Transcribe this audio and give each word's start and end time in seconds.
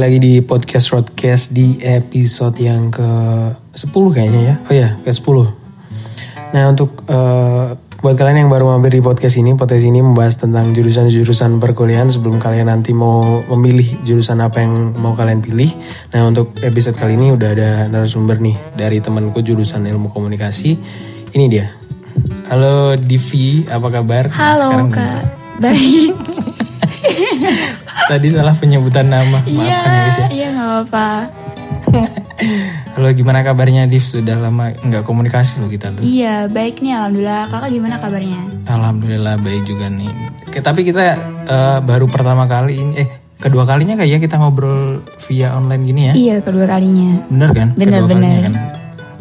Kembali 0.00 0.16
lagi 0.16 0.32
di 0.32 0.40
podcast 0.40 0.96
Roadcast 0.96 1.52
di 1.52 1.76
episode 1.84 2.56
yang 2.56 2.88
ke 2.88 3.04
10 3.76 3.92
kayaknya 4.16 4.40
ya. 4.40 4.54
Oh 4.64 4.72
ya, 4.72 4.88
ke 4.96 5.12
10. 5.12 6.56
Nah, 6.56 6.72
untuk 6.72 7.04
eh, 7.04 7.76
buat 8.00 8.16
kalian 8.16 8.48
yang 8.48 8.48
baru 8.48 8.72
mampir 8.72 8.96
di 8.96 9.04
podcast 9.04 9.36
ini, 9.36 9.52
podcast 9.60 9.84
ini 9.84 10.00
membahas 10.00 10.40
tentang 10.40 10.72
jurusan-jurusan 10.72 11.60
perkuliahan 11.60 12.08
sebelum 12.08 12.40
kalian 12.40 12.72
nanti 12.72 12.96
mau 12.96 13.44
memilih 13.52 14.00
jurusan 14.08 14.40
apa 14.40 14.64
yang 14.64 14.96
mau 14.96 15.12
kalian 15.12 15.44
pilih. 15.44 15.68
Nah, 16.16 16.24
untuk 16.24 16.56
episode 16.64 16.96
kali 16.96 17.20
ini 17.20 17.36
udah 17.36 17.48
ada 17.52 17.70
narasumber 17.92 18.40
nih 18.40 18.56
dari 18.72 19.04
temanku 19.04 19.44
jurusan 19.44 19.84
ilmu 19.84 20.16
komunikasi. 20.16 20.80
Ini 21.28 21.44
dia. 21.52 21.76
Halo 22.48 22.96
Divi, 22.96 23.68
apa 23.68 23.92
kabar? 23.92 24.32
Halo 24.32 24.64
Sekarang 24.64 24.96
kak, 24.96 25.22
baik. 25.60 26.16
Tadi 28.10 28.26
salah 28.34 28.50
penyebutan 28.52 29.06
nama, 29.06 29.38
Iya, 29.46 29.54
maafkan 29.54 29.86
ya 29.88 30.00
guys 30.02 30.18
ya. 30.18 30.26
iya 30.28 30.46
nggak 30.50 30.66
apa-apa. 30.66 31.08
Halo, 32.98 33.08
gimana 33.14 33.38
kabarnya 33.40 33.86
Div? 33.86 34.02
Sudah 34.02 34.34
lama 34.34 34.74
nggak 34.74 35.06
komunikasi 35.06 35.62
loh 35.62 35.70
kita 35.70 35.94
tuh. 35.94 36.02
Iya, 36.02 36.50
baik 36.50 36.82
nih 36.82 36.90
alhamdulillah. 36.90 37.46
Kakak 37.46 37.70
gimana 37.70 37.96
kabarnya? 37.96 38.40
Alhamdulillah 38.66 39.38
baik 39.38 39.62
juga 39.62 39.86
nih. 39.86 40.10
Tapi 40.50 40.80
kita 40.82 41.04
eh, 41.46 41.78
baru 41.80 42.10
pertama 42.10 42.50
kali 42.50 42.82
ini, 42.82 42.92
eh 42.98 43.08
kedua 43.38 43.62
kalinya 43.62 43.94
kayak 43.94 44.10
ya 44.10 44.18
kita 44.18 44.36
ngobrol 44.36 45.00
via 45.30 45.54
online 45.54 45.82
gini 45.86 46.02
ya. 46.02 46.12
Iya, 46.12 46.36
kedua 46.42 46.66
kalinya. 46.66 47.22
Bener 47.30 47.50
kan? 47.54 47.68
Bener, 47.72 47.94
kedua 47.94 48.08
kalinya 48.10 48.26
bener. 48.26 48.42
kan. 48.42 48.54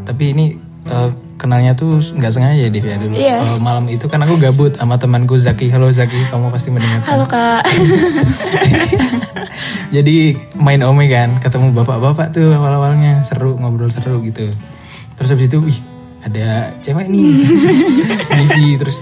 Tapi 0.04 0.24
ini 0.34 0.46
eh, 0.90 1.10
kenalnya 1.40 1.72
tuh 1.72 2.04
nggak 2.04 2.32
sengaja 2.36 2.68
Div 2.68 2.84
ya 2.84 3.00
dulu. 3.00 3.16
Iya. 3.16 3.38
Eh, 3.56 3.58
malam 3.64 3.88
itu 3.88 4.12
kan 4.12 4.20
aku 4.20 4.36
gabut 4.36 4.76
sama 4.76 5.00
temanku 5.00 5.40
Zaki. 5.40 5.72
Halo 5.72 5.88
Zaki, 5.88 6.28
kamu 6.28 6.52
pasti 6.52 6.70
mendengarkan. 6.76 7.08
Halo 7.08 7.26
kak. 7.26 7.64
Jadi 9.96 10.36
main 10.60 10.84
ome 10.84 11.08
kan, 11.08 11.40
ketemu 11.40 11.72
bapak-bapak 11.72 12.36
tuh 12.36 12.52
awal-awalnya 12.52 13.24
seru 13.24 13.56
ngobrol 13.56 13.88
seru 13.88 14.20
gitu. 14.28 14.52
Terus 15.16 15.30
habis 15.32 15.48
itu, 15.48 15.58
wih 15.64 15.80
ada 16.20 16.76
cewek 16.84 17.08
nih, 17.08 17.32
Divi. 18.44 18.76
Terus 18.76 19.00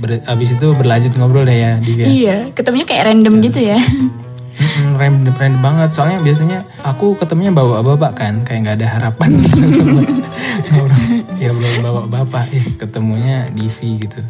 ber, 0.00 0.24
habis 0.24 0.56
itu 0.56 0.66
berlanjut 0.72 1.12
ngobrol 1.20 1.44
deh 1.44 1.54
ya 1.54 1.76
Divi. 1.78 2.00
ya. 2.00 2.06
iya, 2.08 2.36
ketemunya 2.56 2.88
kayak 2.88 3.12
random 3.12 3.44
gitu 3.44 3.60
ya. 3.60 3.76
Mm-mm, 4.54 4.94
random, 4.96 5.34
random 5.34 5.60
banget. 5.60 5.90
Soalnya 5.92 6.18
biasanya 6.22 6.58
aku 6.80 7.18
ketemunya 7.18 7.52
bapak-bapak 7.52 8.12
kan, 8.16 8.34
kayak 8.42 8.60
nggak 8.64 8.76
ada 8.80 8.88
harapan. 8.98 9.30
ngobrol, 10.70 11.13
ya 11.44 11.52
belum 11.52 11.84
bapak-bapak, 11.84 12.44
ya 12.48 12.64
ketemunya 12.80 13.36
Divi 13.52 14.00
gitu. 14.00 14.24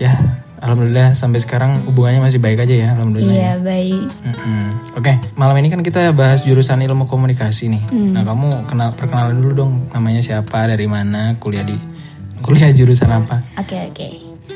Ya, 0.00 0.40
alhamdulillah 0.64 1.12
sampai 1.12 1.44
sekarang 1.44 1.84
hubungannya 1.84 2.24
masih 2.24 2.40
baik 2.40 2.64
aja 2.64 2.72
ya, 2.72 2.88
alhamdulillah. 2.96 3.36
iya, 3.36 3.52
baik. 3.60 4.08
Mm-mm. 4.24 4.64
Oke, 4.96 5.12
malam 5.36 5.60
ini 5.60 5.68
kan 5.68 5.84
kita 5.84 6.16
bahas 6.16 6.40
jurusan 6.40 6.80
ilmu 6.80 7.04
komunikasi 7.04 7.68
nih. 7.68 7.84
Nah, 7.92 8.24
kamu 8.24 8.64
kenal 8.64 8.96
perkenalan 8.96 9.36
dulu 9.36 9.52
dong, 9.52 9.72
namanya 9.92 10.24
siapa, 10.24 10.64
dari 10.64 10.88
mana, 10.88 11.36
kuliah 11.36 11.68
di 11.68 11.76
kuliah 12.40 12.72
jurusan 12.72 13.12
apa? 13.12 13.44
Oke, 13.60 13.92
oke. 13.92 14.08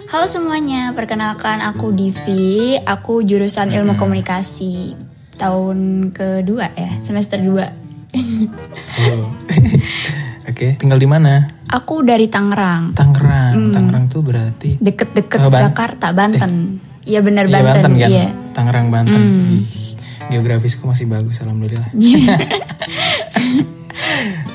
Halo 0.08 0.24
semuanya, 0.24 0.96
perkenalkan 0.96 1.60
aku 1.60 1.92
Divi. 1.92 2.80
Aku 2.80 3.20
jurusan 3.20 3.68
ilmu 3.68 4.00
komunikasi 4.00 4.96
tahun 5.36 6.08
kedua 6.16 6.72
ya, 6.72 6.90
semester 7.04 7.36
2. 7.36 8.16
Oh. 9.04 9.28
Oke, 10.44 10.76
tinggal 10.76 10.96
di 10.96 11.06
mana? 11.06 11.48
Aku 11.66 12.00
dari 12.00 12.28
Tangerang, 12.28 12.92
Tangerang. 12.92 13.72
Tangerang 13.72 14.04
tuh 14.06 14.20
berarti 14.20 14.76
deket-deket 14.78 15.40
Oh, 15.40 15.48
Ban- 15.48 15.64
Jakarta, 15.64 16.12
Banten. 16.12 16.78
Iya 17.02 17.20
benar 17.20 17.44
Iya, 17.44 17.54
Banten, 17.54 17.72
Banten 17.80 17.92
kan? 17.94 18.08
iya. 18.08 18.26
Tangerang 18.52 18.86
Banten. 18.88 19.22
Ih, 19.54 19.64
geografisku 20.28 20.84
masih 20.84 21.04
bagus 21.06 21.40
alhamdulillah. 21.40 21.88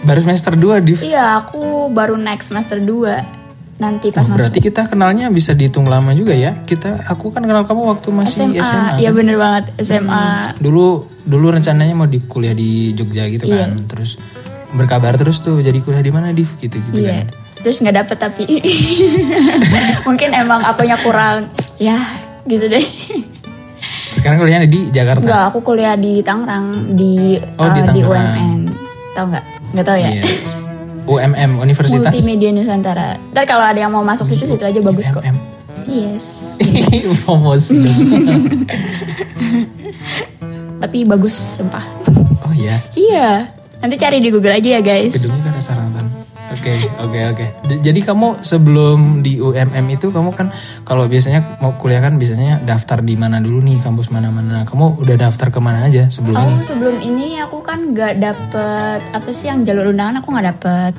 Baru 0.01 0.19
semester 0.21 0.53
2 0.53 0.81
di 0.81 0.93
Iya, 1.03 1.37
aku 1.39 1.89
baru 1.89 2.15
next 2.15 2.49
semester 2.49 2.77
2. 2.77 3.37
Nanti 3.77 4.11
pas 4.11 4.23
masuk 4.23 4.35
Berarti 4.35 4.59
kita 4.59 4.81
kenalnya 4.85 5.29
bisa 5.29 5.53
dihitung 5.53 5.87
lama 5.87 6.11
juga 6.11 6.33
ya. 6.33 6.51
Kita 6.59 7.07
aku 7.07 7.31
kan 7.31 7.41
kenal 7.41 7.63
kamu 7.63 7.81
waktu 7.89 8.07
masih 8.09 8.51
SMA. 8.51 8.59
SMA. 8.59 8.93
Iya 8.99 9.09
bener 9.09 9.35
banget, 9.35 9.63
SMA. 9.79 10.53
dulu 10.57 10.85
dulu 11.21 11.45
rencananya 11.49 11.93
mau 11.93 12.05
di 12.05 12.19
kuliah 12.21 12.51
di 12.51 12.91
Jogja 12.91 13.23
gitu 13.25 13.45
Iya. 13.45 13.69
kan 13.69 13.85
terus 13.85 14.17
berkabar 14.71 15.13
terus 15.13 15.39
tuh 15.39 15.57
jadi 15.57 15.77
kuliah 15.77 15.99
di 15.99 16.09
mana 16.09 16.29
Div 16.29 16.49
gitu 16.57 16.77
gitu 16.81 16.99
Iya. 16.99 17.25
kan 17.25 17.27
Terus 17.59 17.77
nggak 17.77 17.95
dapet 17.97 18.17
tapi 18.17 18.43
mungkin 20.07 20.29
emang 20.31 20.61
akunya 20.61 20.95
kurang 20.95 21.51
ya 21.75 21.99
gitu 22.45 22.65
deh. 22.65 22.85
sekarang 24.11 24.35
kuliahnya 24.37 24.63
di 24.65 24.87
Jakarta 24.89 25.19
Enggak, 25.21 25.43
aku 25.47 25.59
kuliah 25.61 25.93
di 25.93 26.19
Tangerang 26.19 26.65
di 26.93 27.35
Oh, 27.55 27.67
di 27.67 27.79
eh, 27.79 27.83
di 27.89 28.01
Tangerang. 28.01 28.31
UMN. 28.31 28.59
Tahu 29.11 29.25
nggak? 29.27 29.45
Nggak 29.69 29.85
tahu 29.85 29.97
ya. 29.97 30.09
Iya. 30.09 30.23
UMM 31.05 31.51
Universitas 31.57 32.13
Multimedia 32.13 32.49
Nusantara. 32.51 33.09
Ntar 33.29 33.43
kalau 33.43 33.65
ada 33.65 33.75
yang 33.77 33.89
mau 33.89 34.01
masuk 34.01 34.23
situ 34.25 34.45
situ 34.45 34.61
aja 34.61 34.79
bagus 34.79 35.07
kok. 35.07 35.19
UMM 35.19 35.37
Yes. 35.85 36.55
promosi. 37.23 37.75
Tapi 40.79 40.97
bagus 41.03 41.35
sumpah. 41.57 41.83
oh 42.39 42.53
iya 42.53 42.79
iya. 42.93 43.51
Nanti 43.79 43.95
cari 43.95 44.19
di 44.19 44.29
Google 44.29 44.53
aja 44.53 44.69
ya 44.69 44.81
guys. 44.81 45.15
gedungnya 45.15 45.39
kan 45.41 45.51
ada 45.51 45.61
Saratan 45.61 46.05
oke 46.49 46.73
oke 46.99 47.19
oke 47.29 47.45
D- 47.63 47.79
jadi 47.79 47.99
kamu 48.03 48.41
sebelum 48.41 48.99
di 49.21 49.37
UMM 49.37 49.85
itu 49.87 50.09
kamu 50.09 50.33
kan 50.33 50.49
kalau 50.81 51.05
biasanya 51.05 51.55
mau 51.57 51.71
kuliah 51.73 52.01
kan 52.01 52.17
biasanya 52.17 52.59
daftar 52.59 52.99
di 52.99 53.13
mana 53.13 53.37
dulu 53.37 53.61
nih 53.61 53.77
kampus 53.77 54.09
mana 54.09 54.27
mana 54.27 54.65
kamu 54.65 54.97
udah 54.97 55.15
daftar 55.15 55.47
ke 55.47 55.59
mana 55.59 55.85
aja 55.85 56.09
sebelum 56.09 56.35
ini 56.35 56.51
Oh 56.51 56.59
sebelum 56.59 56.97
ini 56.99 57.37
aku 57.37 57.61
kan 57.61 57.93
gak 57.93 58.17
dapet 58.17 58.99
apa 59.13 59.29
sih 59.29 59.47
yang 59.47 59.61
jalur 59.61 59.89
undangan 59.89 60.19
aku 60.19 60.27
nggak 60.29 60.47
dapet. 60.49 60.93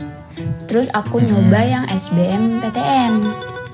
Terus 0.64 0.86
aku 0.88 1.18
Hmm. 1.18 1.26
nyoba 1.26 1.60
yang 1.60 1.84
SBM 1.90 2.62
PTN. 2.62 3.12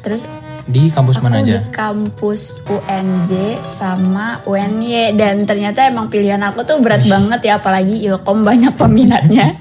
Terus 0.01 0.25
di 0.67 0.91
kampus 0.91 1.17
aku 1.17 1.25
mana 1.25 1.39
di 1.41 1.55
aja 1.55 1.63
kampus 1.71 2.67
UNJ 2.67 3.33
sama 3.65 4.43
UNY 4.43 5.15
dan 5.15 5.47
ternyata 5.47 5.87
emang 5.87 6.11
pilihan 6.11 6.43
aku 6.43 6.63
tuh 6.63 6.83
berat 6.83 7.07
banget 7.07 7.41
ya 7.45 7.55
apalagi 7.57 8.03
Ilkom 8.03 8.43
banyak 8.43 8.75
peminatnya. 8.75 9.55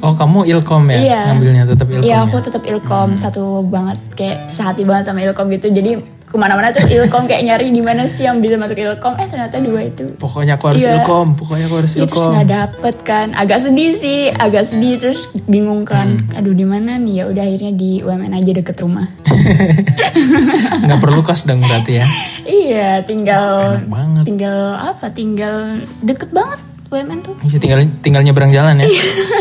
oh 0.00 0.14
kamu 0.14 0.46
ilkom 0.48 0.86
ya 0.88 0.98
Iya. 1.02 1.20
ngambilnya 1.28 1.64
tetap 1.66 1.86
ilkom 1.90 2.06
Iya 2.06 2.14
ya? 2.14 2.24
aku 2.24 2.36
tetap 2.40 2.62
Ilkom 2.62 3.08
satu 3.14 3.44
banget 3.62 3.98
kayak 4.14 4.38
sehati 4.46 4.82
banget 4.82 5.10
sama 5.10 5.20
Ilkom 5.20 5.50
gitu. 5.50 5.68
Jadi 5.68 5.98
ke 6.30 6.36
mana-mana 6.36 6.70
tuh 6.70 6.86
Ilkom 6.86 7.26
kayak 7.26 7.42
nyari 7.42 7.68
di 7.68 7.82
mana 7.82 8.06
sih 8.06 8.22
yang 8.22 8.38
bisa 8.38 8.54
masuk 8.54 8.78
Ilkom. 8.78 9.18
Eh 9.18 9.26
ternyata 9.26 9.58
dua 9.58 9.82
itu. 9.82 10.06
Pokoknya 10.14 10.54
aku 10.54 10.70
harus 10.70 10.80
Iya. 10.80 10.92
ilkom, 10.96 11.34
pokoknya 11.34 11.66
aku 11.66 11.76
harus 11.76 11.92
Ya, 11.92 11.98
terus 12.00 12.14
ilkom. 12.16 12.30
nggak 12.32 12.48
dapet 12.48 12.94
kan 13.02 13.26
agak 13.32 13.58
sedih 13.60 13.90
sih 13.92 14.18
agak 14.30 14.64
sedih 14.64 14.94
terus 14.96 15.20
bingung 15.44 15.82
kan 15.82 16.22
Hmm. 16.22 16.36
aduh 16.36 16.52
di 16.52 16.62
mana 16.62 16.94
nih 16.96 17.14
ya 17.16 17.24
udah 17.26 17.42
akhirnya 17.42 17.72
di 17.72 17.90
UMN 17.98 18.30
aja 18.32 18.50
deket 18.52 18.76
rumah 18.78 19.10
Nggak 20.82 20.98
perlu 20.98 21.20
kos 21.20 21.42
dong 21.42 21.60
berarti 21.60 21.92
ya. 21.94 22.06
iya 22.42 22.90
tinggal 23.00 23.76
Enak 23.76 23.88
banget. 23.88 24.22
tinggal 24.24 24.58
apa 24.76 25.06
tinggal 25.08 25.56
deket 26.00 26.30
banget 26.30 26.60
UMN 26.88 27.18
tuh 27.20 27.34
Iya 27.42 27.58
tinggal 27.58 27.78
tinggal 28.00 28.22
nyebrang 28.22 28.50
jalan 28.50 28.78
ya. 28.78 28.86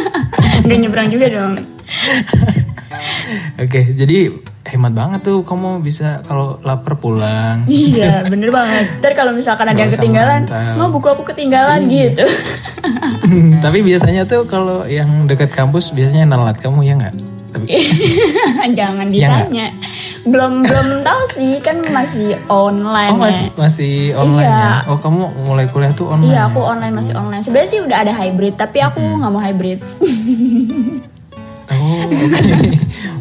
nggak 0.65 0.79
nyebrang 0.79 1.07
juga 1.07 1.25
dong 1.29 1.53
Oke, 3.59 3.93
jadi 3.93 4.33
hemat 4.69 4.93
banget 4.93 5.19
tuh 5.21 5.41
kamu 5.41 5.81
bisa 5.81 6.21
kalau 6.23 6.61
lapar 6.61 6.95
pulang. 6.95 7.65
Iya, 7.69 8.23
bener 8.23 8.49
banget. 8.49 9.01
Ntar 9.01 9.13
kalau 9.13 9.31
misalkan 9.31 9.65
ada 9.65 9.77
yang 9.77 9.89
ketinggalan, 9.89 10.45
mau 10.75 10.87
buku 10.87 11.07
aku 11.07 11.25
ketinggalan 11.25 11.83
Iya. 11.83 12.13
gitu. 12.13 12.25
Tapi 13.65 13.81
biasanya 13.81 14.23
tuh 14.23 14.45
kalau 14.45 14.85
yang 14.85 15.25
dekat 15.25 15.49
kampus 15.49 15.89
biasanya 15.89 16.25
nelat 16.27 16.57
kamu 16.57 16.81
ya 16.81 16.93
nggak? 16.95 17.15
Tapi 17.49 17.65
Jangan 18.77 19.09
Iya 19.09 19.27
ditanya. 19.49 19.65
Belum 20.21 20.61
belum 20.61 20.87
tahu 21.01 21.21
sih, 21.31 21.57
kan 21.59 21.81
masih 21.89 22.37
online. 22.45 23.09
oh 23.09 23.17
masih 23.17 23.47
ya. 23.47 23.57
masih 23.57 23.93
online 24.13 24.45
Iya. 24.45 24.61
ya? 24.61 24.75
Oh 24.85 24.97
kamu 24.97 25.21
mulai 25.43 25.65
kuliah 25.65 25.89
tuh 25.91 26.07
online? 26.07 26.29
Iya, 26.29 26.37
ya? 26.37 26.47
aku 26.47 26.59
online 26.61 26.93
masih 26.93 27.13
online. 27.15 27.41
Sebenarnya 27.41 27.69
sih 27.69 27.81
udah 27.81 27.97
ada 27.99 28.13
hybrid, 28.13 28.53
tapi 28.53 28.77
aku 28.79 29.01
nggak 29.01 29.31
mau 29.31 29.41
hybrid. 29.41 29.81
Oh 31.69 32.01
oke. 32.01 32.53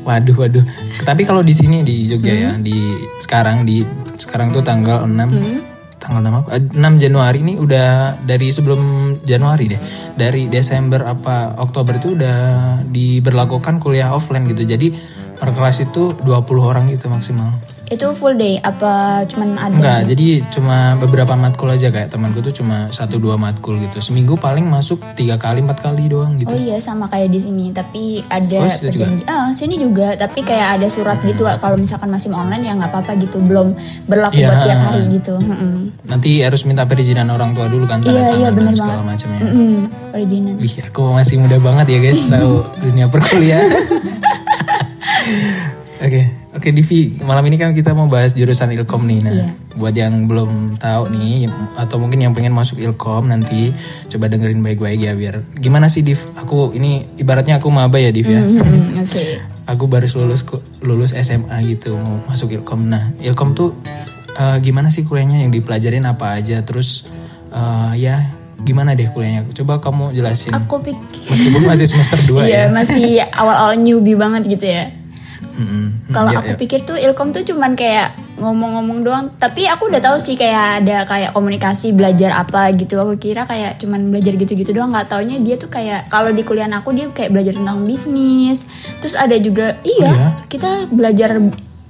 waduh 0.02 0.36
waduh. 0.36 0.64
Tapi 1.04 1.22
kalau 1.26 1.42
di 1.42 1.54
sini 1.54 1.82
di 1.82 2.08
Jogja 2.08 2.34
ya, 2.34 2.52
di 2.58 2.98
sekarang 3.20 3.66
di 3.66 3.82
sekarang 4.18 4.50
tuh 4.50 4.62
tanggal 4.66 5.06
6 5.06 5.98
tanggal 5.98 6.20
6 6.22 6.30
apa? 6.30 6.48
Eh, 6.56 6.62
6 6.74 7.02
Januari 7.02 7.38
ini 7.42 7.54
udah 7.58 8.18
dari 8.22 8.48
sebelum 8.50 8.80
Januari 9.22 9.64
deh. 9.74 9.80
Dari 10.14 10.46
Desember 10.46 11.06
apa 11.06 11.58
Oktober 11.58 11.98
itu 11.98 12.14
udah 12.14 12.38
diberlakukan 12.86 13.82
kuliah 13.82 14.10
offline 14.14 14.46
gitu. 14.50 14.62
Jadi 14.66 14.94
per 15.38 15.54
kelas 15.54 15.86
itu 15.86 16.14
20 16.22 16.58
orang 16.62 16.90
gitu 16.90 17.06
maksimal. 17.10 17.54
Itu 17.88 18.12
full 18.12 18.36
day 18.36 18.60
apa 18.60 19.24
cuman 19.24 19.56
ada? 19.56 19.72
Enggak, 19.72 20.00
jadi 20.06 20.44
cuma 20.52 20.92
beberapa 20.94 21.32
matkul 21.32 21.72
aja 21.72 21.88
kayak 21.88 22.12
temanku 22.12 22.38
tuh 22.38 22.52
cuma 22.52 22.92
satu 22.92 23.16
dua 23.16 23.34
matkul 23.34 23.80
gitu. 23.80 23.96
Seminggu 23.98 24.36
paling 24.36 24.62
masuk 24.62 25.00
tiga 25.16 25.34
kali 25.34 25.64
empat 25.64 25.80
kali 25.80 26.04
doang 26.04 26.36
gitu. 26.36 26.52
Oh 26.52 26.58
iya 26.58 26.76
sama 26.78 27.08
kayak 27.08 27.32
di 27.32 27.40
sini, 27.40 27.72
tapi 27.72 28.20
ada 28.28 28.60
Oh, 28.60 28.68
juga? 28.68 29.06
Ah, 29.24 29.48
sini 29.50 29.80
juga, 29.80 30.12
tapi 30.14 30.44
kayak 30.44 30.78
ada 30.78 30.86
surat 30.86 31.16
gitu 31.22 31.48
kalau 31.56 31.74
misalkan 31.74 32.08
masih 32.08 32.28
online 32.28 32.60
ya 32.62 32.76
nggak 32.76 32.92
apa-apa 32.92 33.16
gitu, 33.16 33.40
belum 33.40 33.72
berlaku 34.04 34.36
Iya. 34.36 34.46
buat 34.46 34.60
tiap 34.62 34.80
hari 34.84 35.02
gitu. 35.10 35.34
Nanti 36.04 36.30
harus 36.44 36.62
minta 36.62 36.84
perizinan 36.84 37.32
orang 37.32 37.56
tua 37.56 37.66
dulu 37.66 37.88
kan, 37.88 38.04
tanda 38.04 38.12
Iya, 38.12 38.20
iya, 38.20 38.30
tangan 38.48 38.52
bener 38.52 38.68
dan 38.68 38.76
segala 38.76 39.02
macamnya. 39.02 39.40
Mm-mm, 39.40 39.74
perizinan. 40.12 40.54
Wih, 40.60 40.74
aku 40.84 41.02
masih 41.16 41.36
muda 41.40 41.56
banget 41.56 41.86
ya 41.88 41.98
guys, 41.98 42.20
tahu 42.22 42.52
dunia 42.78 43.06
perkuliahan. 43.08 43.68
Oke, 45.98 46.22
oke 46.58 46.68
Divi, 46.68 47.14
malam 47.22 47.46
ini 47.46 47.54
kan 47.54 47.70
kita 47.70 47.94
mau 47.94 48.04
bahas 48.04 48.34
jurusan 48.34 48.74
Ilkom 48.74 49.06
nih. 49.06 49.18
Nah, 49.22 49.32
Iya. 49.32 49.46
buat 49.72 49.94
yang 49.94 50.26
belum 50.26 50.76
tahu 50.76 51.06
nih 51.08 51.46
atau 51.74 51.96
mungkin 51.96 52.18
yang 52.18 52.34
pengen 52.34 52.50
masuk 52.50 52.76
Ilkom 52.78 53.30
nanti 53.30 53.70
coba 54.06 54.26
dengerin 54.26 54.58
baik-baik 54.58 54.98
ya 54.98 55.14
biar 55.14 55.46
gimana 55.54 55.86
sih 55.86 56.02
Div? 56.02 56.18
Aku 56.34 56.74
ini 56.74 57.06
ibaratnya 57.14 57.56
aku 57.56 57.70
maba 57.70 57.96
ya 57.96 58.10
Div 58.10 58.26
ya. 58.26 58.42
Mm, 58.42 58.98
Oke. 59.06 59.38
Aku 59.64 59.86
baru 59.86 60.10
lulus 60.18 60.42
lulus 60.80 61.14
SMA 61.14 61.62
gitu 61.68 61.94
mau 61.94 62.18
masuk 62.24 62.50
Ilkom. 62.50 62.84
Nah, 62.84 63.14
Ilkom 63.18 63.54
tuh 63.54 63.78
eh, 64.34 64.58
gimana 64.58 64.90
sih 64.90 65.02
kuliahnya 65.02 65.46
yang 65.46 65.54
dipelajarin 65.54 66.02
apa 66.04 66.34
aja? 66.34 66.58
Terus 66.60 67.06
eh, 67.48 67.92
ya 67.96 68.34
gimana 68.58 68.98
deh 68.98 69.06
kuliahnya? 69.06 69.46
Coba 69.54 69.78
kamu 69.78 70.10
jelasin. 70.10 70.50
Aku 70.50 70.82
pikir, 70.82 70.98
Meskipun 71.30 71.62
masih 71.64 71.86
semester 71.86 72.18
2 72.18 72.42
iya 72.50 72.66
ya. 72.66 72.74
masih 72.74 73.22
awal-awal 73.40 73.78
newbie 73.78 74.18
banget 74.18 74.42
gitu 74.50 74.66
ya. 74.66 74.90
Mm-mm. 75.58 76.14
Kalau 76.14 76.30
Iya, 76.30 76.38
aku 76.38 76.50
iya. 76.54 76.58
pikir 76.58 76.80
tuh 76.82 76.94
Ilkom 76.94 77.34
tuh 77.34 77.42
cuman 77.42 77.74
kayak 77.74 78.14
ngomong-ngomong 78.38 78.98
doang. 79.02 79.26
Tapi 79.34 79.66
aku 79.66 79.90
udah 79.90 79.98
tahu 79.98 80.16
sih 80.16 80.34
kayak 80.34 80.80
ada 80.80 81.02
kayak 81.02 81.34
komunikasi 81.34 81.90
belajar 81.90 82.30
apa 82.32 82.70
gitu. 82.72 82.94
Aku 82.96 83.18
kira 83.18 83.42
kayak 83.42 83.76
cuman 83.76 84.08
belajar 84.08 84.32
gitu-gitu 84.32 84.70
doang. 84.70 84.94
Nggak 84.94 85.10
taunya 85.10 85.36
dia 85.36 85.54
tuh 85.54 85.66
kayak 85.66 86.06
kalau 86.06 86.30
di 86.30 86.40
kuliah 86.40 86.70
aku 86.70 86.94
dia 86.94 87.10
kayak 87.10 87.30
belajar 87.30 87.52
tentang 87.52 87.82
bisnis. 87.82 88.70
Terus 88.98 89.14
ada 89.14 89.34
juga 89.36 89.82
iya, 89.82 90.06
Oh, 90.06 90.14
iya? 90.14 90.28
kita 90.46 90.70
belajar 90.88 91.42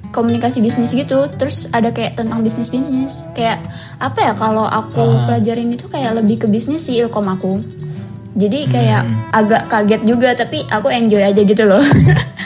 komunikasi 0.09 0.59
bisnis 0.59 0.91
gitu. 0.91 1.29
Terus 1.31 1.69
ada 1.69 1.93
kayak 1.93 2.17
tentang 2.17 2.41
bisnis 2.41 2.73
bisnis. 2.73 3.21
Kayak 3.32 3.61
apa 3.99 4.19
ya 4.23 4.32
kalau 4.32 4.64
aku 4.64 5.05
Ah. 5.05 5.29
pelajarin 5.29 5.69
itu 5.69 5.85
kayak 5.87 6.17
lebih 6.17 6.41
ke 6.41 6.47
bisnis 6.49 6.88
sih 6.88 6.97
Ilkom 6.97 7.29
aku. 7.29 7.61
Jadi 8.38 8.58
kayak 8.67 9.02
Hmm. 9.02 9.14
agak 9.32 9.62
kaget 9.67 10.02
juga 10.05 10.31
tapi 10.32 10.62
aku 10.64 10.87
enjoy 10.88 11.20
aja 11.20 11.43
gitu 11.43 11.62
loh. 11.64 11.82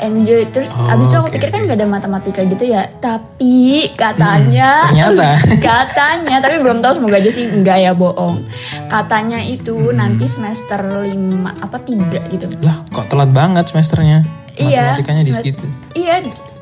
enjoy 0.00 0.48
terus 0.48 0.72
Oh, 0.74 0.88
abis 0.88 1.06
itu 1.06 1.14
aku 1.14 1.26
oke, 1.26 1.34
pikir 1.34 1.48
kan 1.50 1.60
gak 1.62 1.76
ada 1.76 1.84
matematika 1.84 2.40
gitu 2.42 2.64
ya 2.64 2.88
tapi 2.98 3.84
katanya 3.92 4.88
ternyata. 4.88 5.36
katanya 5.68 6.36
tapi 6.38 6.56
belum 6.56 6.80
tahu 6.80 6.92
semoga 6.96 7.20
aja 7.20 7.28
sih 7.28 7.44
enggak 7.46 7.76
ya 7.78 7.92
bohong 7.92 8.48
katanya 8.86 9.38
itu 9.38 9.76
Hmm. 9.76 9.96
nanti 9.98 10.24
semester 10.24 10.80
5 11.04 11.12
apa 11.54 11.76
tiga 11.78 12.24
gitu 12.26 12.48
Lah, 12.60 12.80
kok 12.88 13.06
telat 13.06 13.28
banget 13.28 13.68
semesternya? 13.68 14.24
iya 14.54 14.96
Matematikanya 14.96 15.20
di 15.20 15.28
semet- 15.28 15.40
segitu. 15.44 15.66
iya 15.92 16.14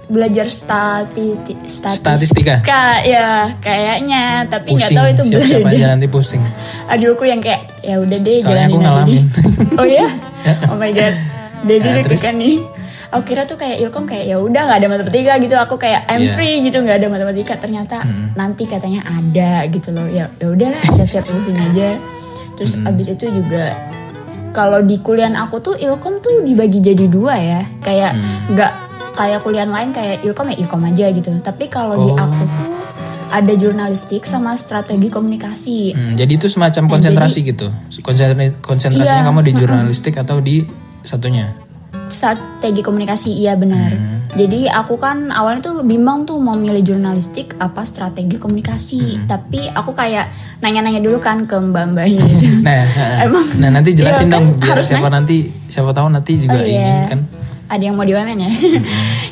belajar 0.09 0.49
stati 0.49 1.37
Statistika. 1.69 2.65
ya 3.05 3.53
kayaknya. 3.61 4.49
Tapi 4.49 4.73
nggak 4.75 4.91
tahu 4.91 5.07
itu 5.13 5.23
siap-siap 5.29 5.61
belajar 5.63 5.77
aja 5.77 5.95
nanti 5.95 6.09
pusing. 6.09 6.43
aduh 6.89 7.13
aku 7.13 7.29
yang 7.29 7.39
kayak 7.39 7.69
ya 7.85 8.01
udah 8.01 8.19
deh 8.19 8.41
Soalnya 8.41 8.67
aku 8.67 8.79
ngalamin. 8.81 9.25
oh 9.77 9.87
ya 9.87 10.09
oh 10.73 10.77
my 10.77 10.91
god. 10.91 11.15
Jadi 11.59 11.77
terus? 11.85 11.95
deg-degan 12.09 12.37
nih. 12.39 12.59
Aku 13.09 13.25
kira 13.25 13.49
tuh 13.49 13.57
kayak 13.57 13.81
ilkom 13.81 14.05
kayak 14.05 14.25
ya 14.29 14.37
udah 14.37 14.61
nggak 14.65 14.79
ada 14.81 14.89
matematika 14.89 15.33
gitu. 15.37 15.57
Aku 15.57 15.75
kayak 15.77 16.05
I'm 16.09 16.25
Iya. 16.25 16.33
free 16.33 16.57
gitu 16.63 16.81
nggak 16.81 16.97
ada 17.01 17.09
matematika. 17.09 17.57
Ternyata 17.57 18.05
nanti 18.33 18.65
katanya 18.65 19.01
ada 19.05 19.65
gitu 19.67 19.93
loh. 19.93 20.09
Ya 20.09 20.29
ya 20.37 20.49
udahlah 20.49 20.81
siap-siap 20.93 21.25
pusing 21.25 21.57
aja. 21.57 21.97
Terus 22.57 22.81
abis 22.81 23.13
itu 23.13 23.29
juga 23.29 23.77
kalau 24.51 24.81
di 24.81 24.99
kuliah 24.99 25.29
aku 25.37 25.61
tuh 25.61 25.75
ilkom 25.77 26.21
tuh 26.21 26.41
dibagi 26.45 26.81
jadi 26.81 27.05
dua 27.09 27.35
ya. 27.37 27.61
Kayak 27.81 28.13
nggak 28.53 28.73
kayak 29.19 29.43
kuliah 29.43 29.67
lain 29.67 29.91
kayak 29.91 30.23
ilkom 30.23 30.47
ya 30.49 30.57
ilkom 30.57 30.83
aja 30.85 31.07
gitu 31.11 31.31
tapi 31.43 31.67
kalau 31.67 31.99
di 31.99 32.09
Oh. 32.09 32.17
aku 32.17 32.43
tuh 32.47 32.71
ada 33.29 33.53
jurnalistik 33.53 34.23
sama 34.23 34.55
strategi 34.55 35.09
komunikasi 35.09 35.79
Hmm, 35.91 36.15
jadi 36.15 36.33
itu 36.33 36.47
semacam 36.47 36.89
konsentrasi 36.89 37.45
gitu. 37.45 37.69
Konsentra- 37.99 38.57
konsentrasinya 38.59 39.21
Iya, 39.21 39.27
kamu 39.27 39.41
di 39.43 39.53
jurnalistik 39.53 40.15
atau 40.17 40.39
di 40.39 40.65
satunya? 41.03 41.53
strategi 42.07 42.81
komunikasi 42.81 43.37
iya 43.37 43.53
benar. 43.53 43.93
Jadi 44.31 44.65
aku 44.65 44.97
kan 44.97 45.29
awalnya 45.29 45.61
tuh 45.63 45.75
bimbang 45.83 46.25
tuh 46.25 46.37
mau 46.39 46.55
milih 46.55 46.81
jurnalistik 46.83 47.53
apa 47.59 47.85
strategi 47.85 48.37
komunikasi. 48.37 49.25
Tapi 49.25 49.69
aku 49.69 49.93
kayak 49.93 50.33
nanya-nanya 50.59 51.01
dulu 51.01 51.17
kan 51.19 51.45
ke 51.45 51.53
mbak-mbaknya 51.55 52.17
gitu. 52.33 52.61
Nah, 52.61 52.85
Emang? 53.21 53.45
nah 53.57 53.69
nanti 53.71 53.93
jelasin 53.93 54.25
Iya 54.25 54.31
kan, 54.31 54.33
dong 54.33 54.47
biar 54.57 54.71
harus 54.71 54.87
siapa 54.87 55.09
nanti 55.11 55.37
siapa 55.67 55.93
tahu 55.93 56.09
nanti 56.09 56.33
Oh, 56.35 56.41
juga 56.41 56.59
iya. 56.59 56.73
ingin 56.73 57.05
kan. 57.07 57.21
Ada 57.69 57.83
yang 57.85 57.95
mau 58.01 58.05
di 58.05 58.17
UMN 58.17 58.39
ya. 58.41 58.51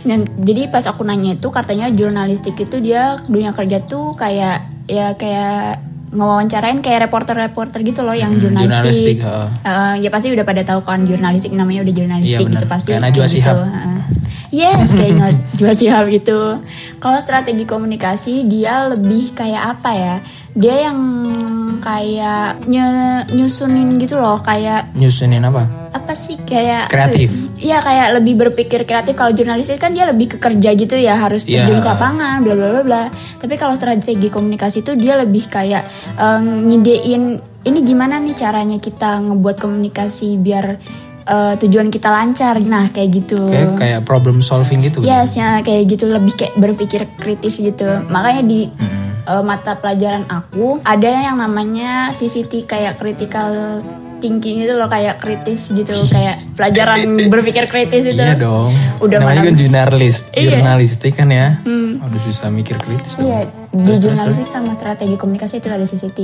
Dan 0.08 0.28
jadi 0.36 0.68
pas 0.68 0.84
aku 0.84 1.02
nanya 1.02 1.34
itu 1.34 1.48
katanya 1.48 1.88
jurnalistik 1.88 2.56
itu 2.60 2.76
dia 2.78 3.16
dunia 3.24 3.56
kerja 3.56 3.80
tuh 3.80 4.12
kayak 4.12 4.68
ya 4.86 5.16
kayak 5.16 5.80
ngewawancarain 6.06 6.78
kayak 6.80 7.10
reporter-reporter 7.10 7.82
gitu 7.82 8.06
loh 8.06 8.14
yang 8.14 8.30
jurnalistik. 8.38 9.18
jurnalistik, 9.18 9.18
heeh. 9.26 9.48
Eh, 9.66 9.94
ya 10.06 10.08
pasti 10.12 10.30
udah 10.30 10.44
pada 10.46 10.62
tahu 10.62 10.80
kan 10.86 11.02
jurnalistik 11.02 11.50
namanya 11.52 11.82
udah 11.82 11.94
jurnalistik 11.96 12.46
Iya, 12.46 12.52
gitu 12.56 12.66
pasti. 12.70 12.88
Kayak 12.94 13.02
Najwa 13.10 13.24
gitu. 13.26 13.34
Shihab. 13.42 13.56
heeh. 13.66 13.98
Yes, 14.54 14.94
kayak 14.94 15.14
Najwa 15.18 15.72
Shihab 15.74 16.04
gitu. 16.08 16.40
Kalau 17.02 17.18
strategi 17.18 17.64
komunikasi 17.66 18.46
dia 18.46 18.86
lebih 18.86 19.34
kayak 19.34 19.76
apa 19.76 19.90
ya? 19.92 20.16
Dia 20.56 20.88
yang 20.88 20.98
kayak 21.78 22.64
nye- 22.64 23.28
nyusunin 23.28 24.00
gitu 24.00 24.16
loh, 24.16 24.40
kayak 24.40 24.90
Nyusunin 24.92 25.44
apa? 25.44 25.86
apa 25.92 26.12
sih 26.12 26.36
kayak 26.38 26.88
Kreatif. 26.88 27.32
Iya 27.56 27.80
kayak 27.80 28.20
lebih 28.20 28.36
berpikir 28.38 28.84
kreatif. 28.84 29.12
Kalau 29.12 29.32
jurnalistik 29.32 29.76
kan 29.76 29.90
dia 29.90 30.04
lebih 30.04 30.28
ke 30.28 30.38
kerja 30.38 30.70
gitu 30.72 30.92
ya 30.94 31.16
harus 31.16 31.44
Iya. 31.44 31.64
terjun 31.64 31.80
ke 31.80 31.88
lapangan, 31.88 32.36
bla 32.40 32.52
bla 32.52 32.68
bla 32.70 32.82
bla. 32.82 33.02
Tapi 33.34 33.54
kalau 33.56 33.72
strategi 33.72 34.28
komunikasi 34.28 34.80
itu 34.80 34.92
dia 34.94 35.16
lebih 35.16 35.48
kayak 35.48 35.82
eh, 36.14 36.40
ngidein 36.40 37.22
ini 37.62 37.78
gimana 37.82 38.16
nih 38.18 38.32
caranya 38.34 38.76
kita 38.76 39.18
ngebuat 39.18 39.56
komunikasi 39.56 40.36
biar 40.36 40.66
eh, 41.24 41.54
tujuan 41.58 41.88
kita 41.88 42.08
lancar. 42.08 42.60
Nah 42.60 42.88
kayak 42.88 43.10
gitu. 43.14 43.40
Kayak 43.42 43.72
kayak 43.74 44.00
problem 44.04 44.40
solving 44.40 44.84
gitu. 44.84 45.00
Yes, 45.00 45.34
ya 45.34 45.60
kayak 45.60 45.84
gitu 45.90 46.06
lebih 46.06 46.32
kayak 46.34 46.54
berpikir 46.54 47.08
kritis 47.16 47.56
gitu. 47.56 47.88
Makanya 48.06 48.42
di 48.42 48.68
eh, 49.26 49.42
mata 49.42 49.74
pelajaran 49.74 50.24
aku 50.24 50.80
ada 50.80 51.10
yang 51.22 51.36
namanya 51.36 52.08
CCT 52.10 52.64
kayak 52.64 52.96
critical 52.96 53.82
thinking 54.16 54.64
itu 54.64 54.72
loh 54.72 54.88
kayak 54.88 55.20
kritis 55.20 55.68
gitu 55.68 55.92
kayak 56.14 56.40
pelajaran 56.54 57.04
berpikir 57.26 57.66
kritis 57.66 58.06
itu. 58.06 58.16
Iya 58.16 58.34
dong. 58.34 58.72
Udah 58.98 59.20
Namanya 59.20 59.34
mana- 59.38 59.46
kan 59.46 59.54
jurnalis, 59.56 60.16
Iya. 60.32 60.56
jurnalistik 60.56 61.12
kan 61.14 61.28
ya. 61.28 61.60
Aduh 61.96 62.20
susah 62.22 62.48
mikir 62.48 62.78
kritis 62.78 63.12
dong. 63.14 63.28
Iya, 63.28 63.44
di 63.44 63.82
Terus, 63.82 63.98
terus, 63.98 64.16
jurnalistik 64.16 64.48
sama 64.48 64.72
strategi 64.72 65.14
komunikasi 65.14 65.58
itu 65.58 65.68
ada 65.68 65.84
CCT. 65.84 66.18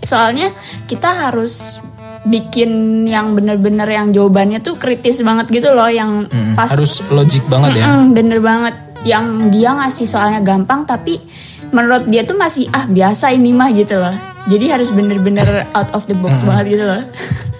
Soalnya 0.00 0.48
kita 0.86 1.12
harus 1.12 1.82
bikin 2.24 2.70
yang 3.04 3.32
bener-bener 3.32 3.86
yang 3.86 4.10
jawabannya 4.10 4.58
tuh 4.58 4.74
kritis 4.76 5.20
banget 5.20 5.46
gitu 5.52 5.70
loh 5.70 5.86
yang 5.86 6.26
Mm, 6.26 6.56
pas 6.56 6.66
harus 6.68 7.04
logik 7.10 7.44
banget 7.46 7.78
ya. 7.78 8.02
Bener 8.08 8.40
banget 8.40 8.74
yang 9.04 9.24
dia 9.48 9.70
ngasih 9.72 10.02
soalnya 10.04 10.40
gampang 10.40 10.82
tapi 10.82 11.20
menurut 11.68 12.04
dia 12.04 12.22
tuh 12.22 12.34
masih 12.34 12.66
ah 12.70 12.84
biasa 12.84 13.30
ini 13.30 13.50
mah 13.50 13.70
gitu 13.70 13.96
loh. 13.96 14.14
Jadi 14.46 14.66
harus 14.68 14.90
bener-bener 14.90 15.42
out 15.72 15.90
of 15.90 16.06
the 16.06 16.14
box 16.14 16.42
banget 16.42 16.78
gitu 16.78 16.84
loh. 16.84 17.02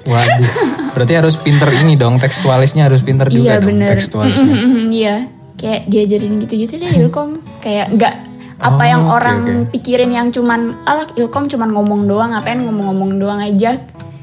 Waduh. 0.04 0.50
Berarti 0.92 1.14
harus 1.14 1.34
pinter 1.34 1.66
ini 1.74 1.94
dong 1.94 2.16
tekstualisnya 2.16 2.86
harus 2.86 3.02
pinter 3.02 3.26
juga 3.26 3.42
iya 3.44 3.54
dong 3.58 3.74
bener. 3.74 3.88
tekstualisnya. 3.92 4.54
Iya. 4.92 5.16
Kayak 5.56 5.80
diajarin 5.86 6.32
gitu-gitu 6.38 6.72
deh 6.76 6.90
ilkom. 7.00 7.42
Kayak 7.58 7.90
nggak 7.90 8.14
apa 8.56 8.78
Oh, 8.78 8.86
yang 8.86 9.02
oke, 9.04 9.14
orang 9.14 9.38
oke. 9.42 9.68
pikirin 9.72 10.08
yang 10.08 10.28
cuman 10.30 10.80
alah 10.82 11.10
ilkom 11.12 11.44
cuman 11.44 11.68
ngomong 11.70 12.06
doang 12.06 12.30
ngapain 12.32 12.56
ngomong-ngomong 12.58 13.10
doang 13.18 13.40
aja? 13.40 13.76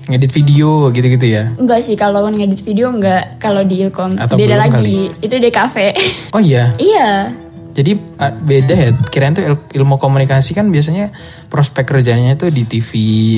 Ngedit 0.03 0.31
video 0.31 0.87
gitu-gitu 0.89 1.25
ya. 1.25 1.51
Enggak 1.53 1.79
sih 1.79 1.93
kalau 1.93 2.23
ngedit 2.25 2.59
video 2.59 2.87
enggak 2.89 3.37
kalau 3.37 3.61
di 3.61 3.79
ilkom 3.81 4.15
Atau 4.15 4.35
beda 4.35 4.55
lagi. 4.57 5.11
itu 5.19 5.35
di 5.35 5.49
kafe. 5.49 5.91
Oh 6.31 6.39
iya. 6.39 6.71
iya 6.75 7.29
Jadi 7.73 7.97
beda 8.39 8.75
ya. 8.75 8.89
Kirain 9.03 9.33
tuh 9.33 9.41
il- 9.43 9.65
ilmu 9.73 9.97
komunikasi 9.97 10.53
kan 10.53 10.67
biasanya 10.67 11.09
prospek 11.47 11.83
kerjanya 11.83 12.33
tuh 12.33 12.47
di 12.47 12.63
TV, 12.63 12.89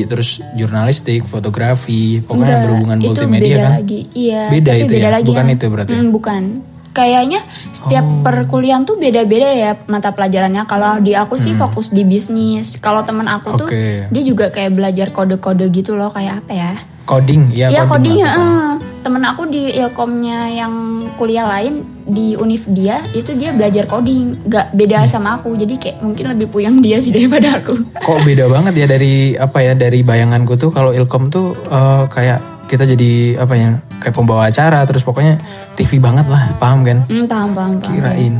terus 0.03 0.43
jurnalistik, 0.53 1.23
fotografi, 1.23 2.19
pokoknya 2.19 2.43
Enggak, 2.45 2.63
berhubungan 2.65 2.97
itu 2.97 3.07
multimedia 3.09 3.47
beda 3.49 3.63
kan. 3.63 3.71
lagi. 3.73 3.99
Iya. 4.11 4.41
Beda 4.49 4.71
itu 4.73 4.91
beda 4.91 4.99
ya? 5.01 5.13
lagi 5.13 5.25
Bukan 5.25 5.39
yang- 5.41 5.55
itu 5.55 5.65
berarti? 5.65 5.93
Hmm, 5.93 6.09
bukan. 6.09 6.43
Kayaknya 6.91 7.39
setiap 7.71 8.03
Oh. 8.03 8.23
perkuliahan 8.23 8.83
tuh 8.83 8.95
beda-beda 8.95 9.51
ya 9.51 9.75
mata 9.85 10.11
pelajarannya. 10.11 10.63
Kalau 10.63 10.99
di 10.99 11.11
aku 11.11 11.35
sih 11.35 11.51
fokus 11.53 11.91
di 11.91 12.03
bisnis. 12.03 12.75
Kalau 12.77 13.03
temen 13.03 13.27
aku 13.27 13.51
tuh 13.53 13.67
Hmm. 13.67 14.07
Oke. 14.07 14.07
dia 14.09 14.23
juga 14.25 14.47
kayak 14.47 14.71
belajar 14.73 15.07
kode-kode 15.09 15.67
gitu 15.69 15.91
loh 15.93 16.07
kayak 16.07 16.43
apa 16.43 16.51
ya? 16.51 16.71
Coding, 17.03 17.51
ya 17.51 17.67
Iya 17.67 17.83
coding. 17.83 18.15
coding. 18.15 18.17
heeh. 18.21 18.71
Temen 19.05 19.21
aku 19.21 19.45
di 19.45 19.69
ilkomnya 19.69 20.49
yang 20.49 20.73
kuliah 21.13 21.45
lain 21.45 21.85
di 22.03 22.33
univ 22.33 22.65
dia 22.65 23.05
itu 23.13 23.37
dia 23.37 23.53
belajar 23.53 23.85
coding. 23.85 24.49
Gak 24.49 24.73
beda 24.73 25.05
sama 25.05 25.37
aku. 25.37 25.53
Jadi 25.53 25.77
kayak 25.77 26.01
mungkin 26.01 26.33
lebih 26.33 26.49
puyeng 26.49 26.81
dia 26.81 26.97
sih 26.97 27.13
daripada 27.15 27.61
aku. 27.61 27.77
Kok 27.93 28.25
beda 28.25 28.49
banget 28.49 28.73
ya 28.75 28.89
dari 28.89 29.37
apa 29.37 29.61
ya 29.61 29.77
dari 29.77 30.01
bayanganku 30.01 30.57
tuh 30.57 30.73
kalau 30.73 30.89
ilkom 30.89 31.29
tuh 31.29 31.53
eh, 31.53 32.03
kayak 32.09 32.65
kita 32.65 32.81
jadi 32.87 33.11
apa 33.37 33.53
ya 33.53 33.69
kayak 34.01 34.15
pembawa 34.17 34.49
acara 34.49 34.81
terus 34.89 35.05
pokoknya 35.05 35.37
TV 35.77 36.01
banget 36.01 36.25
lah 36.25 36.49
paham 36.57 36.81
kan 36.81 37.05
Hmm, 37.05 37.29
paham 37.29 37.53
paham 37.53 37.73
paham. 37.77 37.93
kirain 37.93 38.33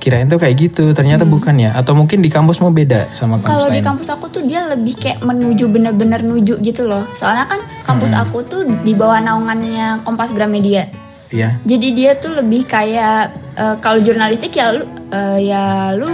kirain 0.00 0.24
tuh 0.24 0.40
kayak 0.40 0.56
gitu 0.56 0.90
ternyata 0.90 1.22
bukan 1.22 1.54
ya 1.54 1.76
atau 1.76 1.92
mungkin 1.92 2.18
di 2.18 2.32
kampus 2.32 2.58
mau 2.58 2.72
beda 2.72 3.12
sama 3.12 3.36
kampus 3.36 3.46
Hmm. 3.46 3.56
Kalau 3.60 3.68
di 3.68 3.82
kampus 3.84 4.08
aku 4.08 4.26
tuh 4.32 4.42
dia 4.42 4.64
lebih 4.64 4.96
kayak 4.96 5.20
menuju 5.20 5.68
bener-bener 5.68 6.24
nuju 6.24 6.56
gitu 6.58 6.88
loh. 6.88 7.04
Soalnya 7.12 7.44
kan 7.44 7.60
kampus 7.84 8.16
Hmm. 8.16 8.24
aku 8.24 8.38
tuh 8.42 8.64
di 8.64 8.96
bawah 8.96 9.20
naungannya 9.20 10.00
Kompas 10.02 10.32
Gramedia. 10.32 10.88
Iya 11.30 11.62
Jadi 11.62 11.94
dia 11.94 12.18
tuh 12.18 12.34
lebih 12.34 12.66
kayak 12.66 13.30
eh, 13.54 13.76
kalau 13.78 14.00
jurnalistik 14.00 14.50
ya 14.50 14.74
lu 14.74 14.82
eh, 15.12 15.38
ya 15.46 15.94
lu 15.94 16.10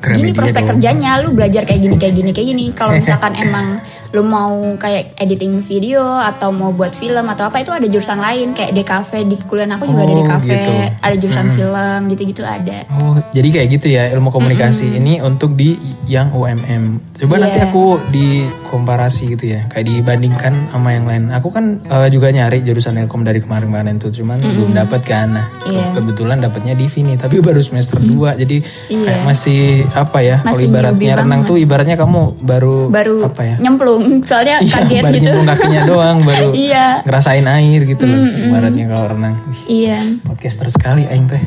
Gramedia 0.00 0.20
gini 0.22 0.32
prospek 0.32 0.60
dong. 0.60 0.68
kerjanya 0.74 1.10
lu 1.20 1.28
belajar 1.30 1.62
kayak 1.62 1.80
gini 1.80 1.96
kayak 1.96 2.14
gini 2.14 2.30
kayak 2.30 2.48
gini. 2.48 2.64
Kalau 2.72 2.92
misalkan 3.00 3.32
emang 3.34 3.78
lu 4.10 4.22
mau 4.22 4.50
kayak 4.74 5.14
editing 5.16 5.60
video 5.60 6.02
atau 6.02 6.50
mau 6.50 6.70
buat 6.70 6.90
film 6.92 7.22
atau 7.26 7.46
apa 7.46 7.60
itu 7.60 7.70
ada 7.70 7.84
jurusan 7.84 8.18
lain 8.18 8.52
kayak 8.52 8.74
DKV 8.74 9.10
di 9.24 9.36
kuliah 9.40 9.68
aku 9.68 9.86
juga 9.86 10.02
ada 10.02 10.10
Oh, 10.10 10.18
DKV, 10.18 10.46
gitu. 10.48 10.72
ada 10.98 11.14
jurusan 11.14 11.46
film 11.52 12.00
gitu-gitu 12.08 12.42
ada. 12.42 12.78
Oh, 12.92 13.14
jadi 13.30 13.48
kayak 13.52 13.68
gitu 13.70 13.86
ya 13.88 14.10
ilmu 14.10 14.28
komunikasi 14.28 14.90
ini 14.92 15.20
untuk 15.20 15.54
di 15.54 15.78
yang 16.04 16.30
UMM. 16.30 16.98
Coba 17.16 17.34
Iya. 17.36 17.42
nanti 17.44 17.58
aku 17.60 17.84
dikomparasi 18.10 19.22
gitu 19.30 19.44
ya, 19.48 19.66
kayak 19.66 19.86
dibandingkan 19.86 20.52
sama 20.70 20.90
yang 20.90 21.04
lain. 21.04 21.30
Aku 21.30 21.48
kan 21.48 21.78
eh, 21.82 22.08
juga 22.08 22.30
nyari 22.30 22.60
jurusan 22.60 22.98
ilkom 22.98 23.22
dari 23.22 23.38
kemarin-kemarin 23.38 23.96
tuh, 23.96 24.10
cuman 24.10 24.40
belum 24.40 24.72
dapat 24.72 25.02
kan. 25.02 25.28
Nah, 25.32 25.46
Iya. 25.62 25.94
kebetulan 25.94 26.40
dapatnya 26.40 26.74
di 26.74 26.86
Vini, 26.86 27.14
tapi 27.14 27.38
baru 27.38 27.60
semester 27.60 27.98
2 27.98 28.34
jadi 28.34 28.58
Iya. 28.88 29.02
kayak 29.04 29.20
masih 29.22 29.60
apa 29.92 30.18
ya? 30.20 30.36
Kalau 30.38 30.58
ibaratnya 30.58 31.12
renang 31.16 31.42
banget. 31.42 31.48
tuh 31.48 31.56
ibaratnya 31.56 31.96
kamu 31.96 32.20
baru 32.38 32.76
Baru 32.88 33.16
apa 33.24 33.42
ya? 33.42 33.54
nyemplung 33.56 34.04
soalnya 34.28 34.58
Iya, 34.58 34.74
kaget 34.78 35.02
baru 35.02 35.14
gitu. 35.14 35.24
nyemplung 35.24 35.48
kakinya 35.48 35.80
doang, 35.84 36.18
baru 36.20 36.48
Iya. 36.66 36.86
ngerasain 37.02 37.46
air 37.46 37.80
gitu 37.84 38.04
loh. 38.04 38.18
Ibaratnya 38.20 38.84
kalau 38.86 39.06
renang. 39.08 39.34
Iya. 39.66 39.98
Podcaster 40.22 40.68
sekali 40.68 41.02
aing 41.04 41.26
teh. 41.26 41.42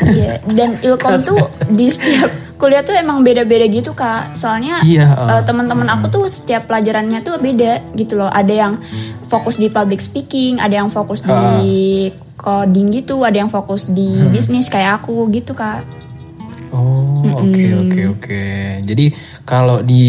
Iya, 0.00 0.32
dan 0.46 0.78
ilkom 0.78 1.22
tuh 1.28 1.38
di 1.66 1.88
setiap 1.88 2.28
kuliah 2.54 2.82
tuh 2.82 2.92
emang 2.92 3.20
beda-beda 3.20 3.64
gitu 3.64 3.92
kak. 3.92 4.32
Soalnya 4.32 4.82
Iya, 4.82 5.06
eh, 5.08 5.30
uh, 5.30 5.42
teman-teman 5.42 5.86
aku 5.88 6.06
tuh 6.08 6.24
setiap 6.26 6.66
pelajarannya 6.66 7.20
tuh 7.20 7.36
beda 7.36 7.94
gitu 7.94 8.14
loh. 8.14 8.28
Ada 8.28 8.54
yang 8.56 8.72
fokus 9.24 9.56
di 9.56 9.68
public 9.68 9.98
speaking, 9.98 10.58
ada 10.58 10.74
yang 10.76 10.88
fokus 10.88 11.22
di 11.22 12.08
coding 12.34 12.90
gitu, 12.92 13.20
ada 13.20 13.34
yang 13.36 13.48
fokus 13.48 13.86
di 13.88 14.14
Hmm. 14.16 14.30
bisnis 14.30 14.66
kayak 14.66 15.02
aku 15.02 15.26
gitu 15.28 15.52
kak. 15.52 15.82
Oh, 16.70 17.24
oke 17.40 17.64
oke 17.80 18.00
oke. 18.12 18.42
Jadi 18.82 19.12
kalau 19.42 19.80
di 19.80 20.04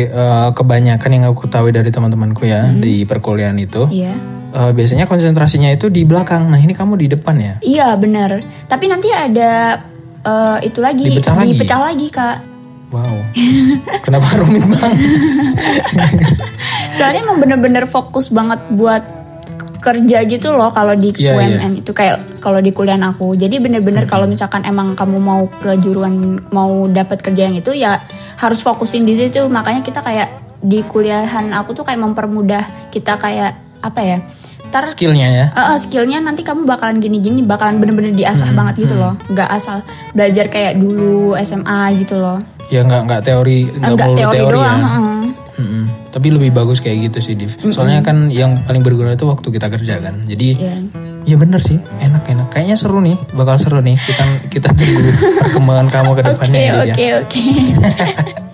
eh, 0.00 0.48
kebanyakan 0.50 1.10
yang 1.10 1.24
aku 1.26 1.46
tahu 1.46 1.68
dari 1.68 1.88
teman-temanku 1.88 2.44
ya 2.44 2.68
di 2.70 3.02
perkuliahan 3.02 3.56
itu, 3.56 3.88
Iya. 3.88 4.12
eh, 4.52 4.70
biasanya 4.72 5.04
konsentrasinya 5.04 5.68
itu 5.68 5.88
di 5.88 6.04
belakang. 6.04 6.46
Nah 6.46 6.58
ini 6.58 6.72
kamu 6.72 6.96
di 6.96 7.06
depan 7.08 7.36
ya? 7.36 7.54
Iya 7.60 7.88
bener. 7.96 8.44
Tapi 8.66 8.84
nanti 8.86 9.08
ada 9.08 9.80
eh, 10.20 10.58
itu 10.62 10.78
lagi 10.78 11.04
Dipecah 11.06 11.34
lagi? 11.34 11.50
dipecah 11.52 11.80
lagi 11.80 12.08
kak. 12.08 12.38
Wow. 12.92 13.16
Kenapa 14.06 14.38
rumit 14.38 14.62
banget? 14.64 14.94
Soalnya 16.94 17.26
emang 17.26 17.42
bener-bener 17.42 17.84
fokus 17.84 18.30
banget 18.30 18.60
buat 18.70 19.02
kerja 19.84 20.24
gitu 20.24 20.56
loh 20.56 20.72
kalau 20.72 20.96
di 20.96 21.12
Iya, 21.12 21.36
UMN 21.36 21.84
itu 21.84 21.92
kayak 21.92 22.40
kalau 22.40 22.64
di 22.64 22.72
kuliah 22.72 22.96
aku. 22.96 23.36
Jadi 23.36 23.60
bener-bener 23.60 24.08
kalau 24.08 24.24
misalkan 24.24 24.64
emang 24.64 24.96
kamu 24.96 25.20
mau 25.20 25.44
ke 25.60 25.76
juruan 25.76 26.40
mau 26.48 26.88
dapat 26.88 27.20
kerja 27.20 27.52
yang 27.52 27.56
itu 27.60 27.76
ya 27.76 28.00
harus 28.40 28.64
fokusin 28.64 29.04
di 29.04 29.12
situ. 29.12 29.44
Makanya 29.44 29.84
kita 29.84 30.00
kayak 30.00 30.28
di 30.64 30.80
kuliahan 30.80 31.52
aku 31.52 31.76
tuh 31.76 31.84
kayak 31.84 32.00
mempermudah 32.00 32.88
kita 32.88 33.20
kayak 33.20 33.60
apa 33.84 34.00
ya? 34.00 34.18
Ntar 34.72 34.88
Skillnya 34.90 35.28
ya? 35.30 35.46
Eh, 35.52 35.78
skillnya 35.78 36.18
nanti 36.18 36.42
kamu 36.42 36.66
bakalan 36.66 36.98
gini-gini, 36.98 37.44
bakalan 37.44 37.78
bener-bener 37.78 38.10
diasah 38.10 38.50
Hmm, 38.50 38.58
banget 38.58 38.88
gitu 38.88 38.96
loh. 38.96 39.14
Nggak 39.30 39.46
asal 39.52 39.84
belajar 40.10 40.48
kayak 40.50 40.80
dulu 40.80 41.36
SMA 41.38 41.94
gitu 42.00 42.18
loh. 42.18 42.40
Ya 42.72 42.80
nggak 42.82 43.02
nggak 43.06 43.22
teori, 43.22 43.68
nggak 43.70 43.98
teori, 44.16 44.34
teori, 44.34 44.54
doang. 44.56 44.80
ya. 44.80 45.13
Tapi 46.24 46.40
lebih 46.40 46.56
bagus 46.56 46.80
kayak 46.80 47.12
gitu 47.12 47.20
sih, 47.20 47.34
Div. 47.36 47.52
Soalnya 47.68 48.00
kan 48.00 48.32
yang 48.32 48.56
paling 48.64 48.80
berguna 48.80 49.12
itu 49.12 49.28
waktu 49.28 49.44
kita 49.44 49.68
kerja 49.68 50.00
kan. 50.00 50.24
Jadi 50.24 50.56
Iya. 50.56 50.76
Ya 51.28 51.36
bener 51.36 51.60
sih, 51.60 51.76
enak 52.00 52.24
enak. 52.24 52.48
Kayaknya 52.48 52.76
seru 52.80 53.04
nih, 53.04 53.20
bakal 53.36 53.60
seru 53.60 53.84
nih. 53.84 54.00
Kita 54.00 54.48
kita 54.48 54.72
tunggu 54.72 55.04
perkembangan 55.44 55.92
kamu 55.92 56.10
ke 56.16 56.22
depannya 56.24 56.56
Oke 56.56 56.64
ya. 56.64 56.72
Div, 56.72 56.80
ya. 56.80 56.84
oke 56.88 57.06
oke. 57.20 57.44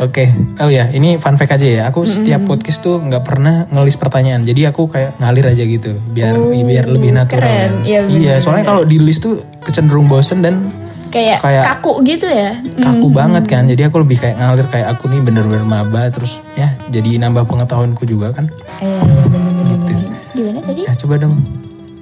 Oke, 0.00 0.32
oh 0.60 0.72
ya, 0.72 0.88
ini 0.92 1.20
fun 1.20 1.36
fact 1.36 1.60
aja 1.60 1.64
ya. 1.68 1.82
Aku 1.92 2.08
setiap 2.08 2.48
podcast 2.48 2.80
tuh 2.80 3.04
nggak 3.04 3.20
pernah 3.20 3.68
ngelis 3.68 4.00
pertanyaan. 4.00 4.40
Jadi 4.40 4.64
aku 4.64 4.88
kayak 4.88 5.20
ngalir 5.20 5.52
aja 5.52 5.60
gitu, 5.60 5.92
biar 6.16 6.40
biar 6.40 6.88
lebih 6.88 7.12
natural. 7.12 7.44
Oh, 7.44 7.52
keren. 7.52 7.60
kan. 7.60 7.72
Iya, 7.84 8.00
bener, 8.08 8.16
iya, 8.16 8.34
soalnya 8.40 8.64
kalau 8.64 8.82
di 8.88 8.96
list 8.96 9.28
tuh 9.28 9.44
kecenderung 9.60 10.08
bosen 10.08 10.40
dan 10.40 10.72
kayak, 11.10 11.38
Kayak- 11.38 11.66
kaku 11.68 11.92
gitu 12.02 12.26
ya. 12.26 12.54
kaku 12.76 13.06
banget 13.10 13.44
kan. 13.44 13.66
Jadi 13.66 13.82
aku 13.82 14.00
lebih 14.00 14.16
kayak 14.16 14.36
ngalir 14.36 14.66
kayak 14.66 14.86
aku 14.88 15.06
nih 15.06 15.20
bener-bener 15.20 15.62
maba 15.62 16.08
terus 16.08 16.38
ya 16.54 16.70
jadi 16.88 17.18
nambah 17.20 17.44
pengetahuanku 17.44 18.02
juga 18.04 18.30
kan. 18.30 18.46
Eh, 18.78 18.94
bener-bener. 19.26 19.78
bener. 19.84 20.10
Gimana 20.30 20.58
tadi? 20.62 20.82
Nah, 20.82 20.96
coba 20.96 21.14
dong. 21.18 21.34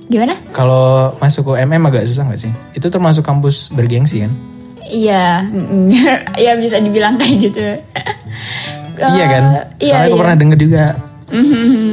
Gimana? 0.07 0.35
Kalau 0.51 0.87
masuk 1.17 1.53
ke 1.53 1.63
MM 1.63 1.85
agak 1.85 2.05
susah 2.05 2.25
nggak 2.25 2.41
sih? 2.41 2.53
Itu 2.73 2.89
termasuk 2.89 3.21
kampus 3.21 3.69
bergengsi 3.71 4.23
kan? 4.23 4.33
Iya, 4.81 5.45
ya 6.45 6.57
bisa 6.57 6.77
dibilang 6.79 7.17
kayak 7.17 7.37
gitu. 7.43 7.61
iya 9.15 9.25
kan? 9.27 9.43
Eh, 9.45 9.65
Iya, 9.79 9.93
Soalnya 9.93 10.05
aku 10.05 10.15
iya. 10.15 10.21
pernah 10.21 10.37
denger 10.37 10.59
juga. 10.59 10.85
Mhm. 11.29 11.89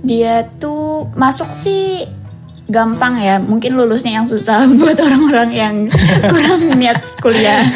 Dia 0.00 0.34
tuh 0.56 1.04
masuk 1.12 1.52
sih 1.52 2.08
gampang 2.70 3.18
ya. 3.18 3.36
Mungkin 3.42 3.74
lulusnya 3.74 4.22
yang 4.22 4.26
susah 4.26 4.64
buat 4.78 4.96
orang-orang 4.96 5.50
yang 5.50 5.74
kurang 6.32 6.78
niat 6.78 7.02
kuliah. 7.18 7.66